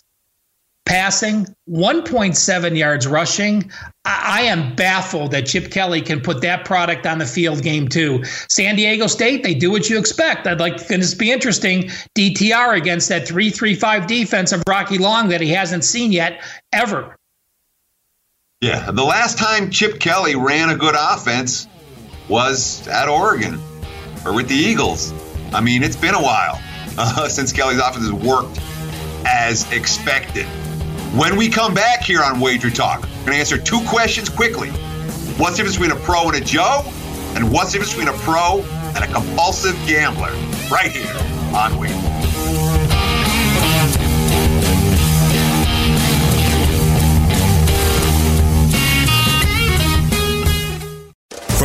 [0.90, 3.72] passing, 1.7 yards rushing.
[4.06, 7.88] I, I am baffled that Chip Kelly can put that product on the field game
[7.88, 8.24] too.
[8.26, 10.48] San Diego State, they do what you expect.
[10.48, 11.84] I'd like to be interesting.
[12.18, 16.42] DTR against that 3 3 5 defense of Rocky Long that he hasn't seen yet
[16.74, 17.16] ever.
[18.60, 21.68] Yeah, the last time Chip Kelly ran a good offense
[22.30, 23.60] was at Oregon
[24.26, 25.14] or with the Eagles.
[25.52, 26.62] I mean, it's been a while
[26.98, 28.60] uh, since Kelly's offense has worked
[29.26, 30.46] as expected.
[31.16, 34.70] When we come back here on Wager Talk, we're going to answer two questions quickly.
[35.40, 36.84] What's the difference between a pro and a Joe?
[37.36, 38.62] And what's the difference between a pro
[38.96, 40.32] and a compulsive gambler?
[40.70, 41.16] Right here
[41.56, 42.19] on Wager.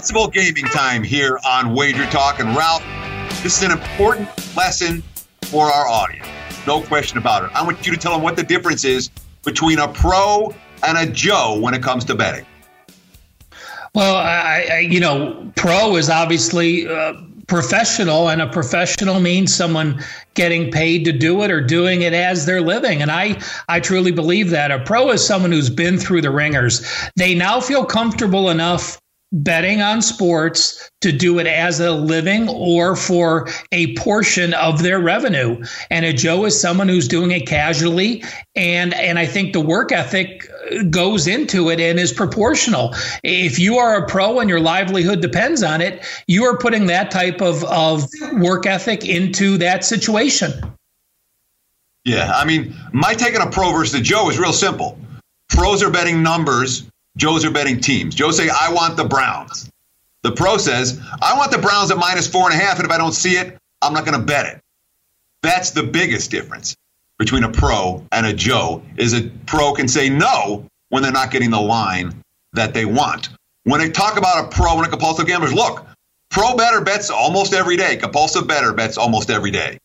[0.00, 2.40] Responsible gaming time here on Wager Talk.
[2.40, 2.82] And Ralph,
[3.42, 5.02] this is an important lesson
[5.42, 6.26] for our audience.
[6.66, 7.50] No question about it.
[7.52, 9.10] I want you to tell them what the difference is
[9.44, 12.46] between a pro and a Joe when it comes to betting.
[13.94, 17.12] Well, I, I you know, pro is obviously uh,
[17.46, 22.46] professional, and a professional means someone getting paid to do it or doing it as
[22.46, 23.02] their living.
[23.02, 23.38] And I,
[23.68, 26.86] I truly believe that a pro is someone who's been through the ringers.
[27.16, 28.99] They now feel comfortable enough
[29.32, 34.98] betting on sports to do it as a living or for a portion of their
[34.98, 35.62] revenue.
[35.90, 38.24] And a joe is someone who's doing it casually
[38.56, 42.94] and and i think the work ethic uh, goes into it and is proportional.
[43.22, 47.10] If you are a pro and your livelihood depends on it you are putting that
[47.10, 50.52] type of of work ethic into that situation.
[52.04, 54.98] Yeah i mean my take on a pro versus a joe is real simple.
[55.48, 58.14] Pros are betting numbers Joes are betting teams.
[58.14, 59.70] Joe say, I want the Browns.
[60.22, 62.90] The pro says, I want the Browns at minus four and a half, and if
[62.90, 64.62] I don't see it, I'm not going to bet it.
[65.42, 66.76] That's the biggest difference
[67.18, 71.30] between a pro and a Joe is a pro can say no when they're not
[71.30, 73.30] getting the line that they want.
[73.64, 75.86] When they talk about a pro and a compulsive gambler, look,
[76.30, 77.96] pro bettor bets almost every day.
[77.96, 79.78] Compulsive bettor bets almost every day.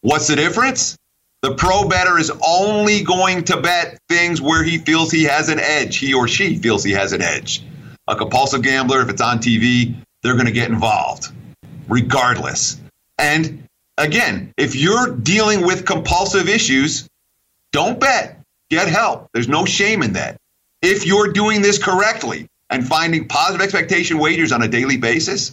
[0.00, 0.96] What's the difference?
[1.42, 5.58] The pro bettor is only going to bet things where he feels he has an
[5.58, 7.64] edge, he or she feels he has an edge.
[8.06, 11.32] A compulsive gambler, if it's on TV, they're going to get involved
[11.88, 12.80] regardless.
[13.18, 13.64] And
[13.98, 17.08] again, if you're dealing with compulsive issues,
[17.72, 18.38] don't bet.
[18.70, 19.28] Get help.
[19.34, 20.36] There's no shame in that.
[20.80, 25.52] If you're doing this correctly and finding positive expectation wagers on a daily basis,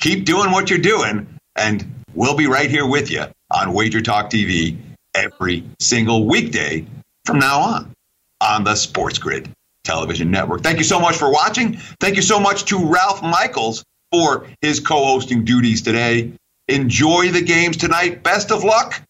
[0.00, 4.30] keep doing what you're doing, and we'll be right here with you on Wager Talk
[4.30, 4.76] TV
[5.14, 6.86] every single weekday
[7.24, 7.94] from now on
[8.40, 9.50] on the Sports Grid
[9.84, 10.62] Television Network.
[10.62, 11.76] Thank you so much for watching.
[12.00, 16.32] Thank you so much to Ralph Michaels for his co hosting duties today.
[16.68, 18.22] Enjoy the games tonight.
[18.22, 19.02] Best of luck.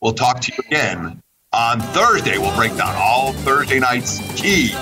[0.00, 1.22] We'll talk to you again
[1.52, 2.38] on Thursday.
[2.38, 4.72] We'll break down all Thursday night's key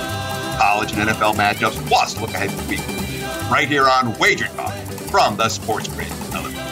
[0.59, 2.81] college and NFL matchups, plus look ahead to the week
[3.51, 4.73] right here on Wager Talk
[5.11, 6.63] from the Sports Grid Television.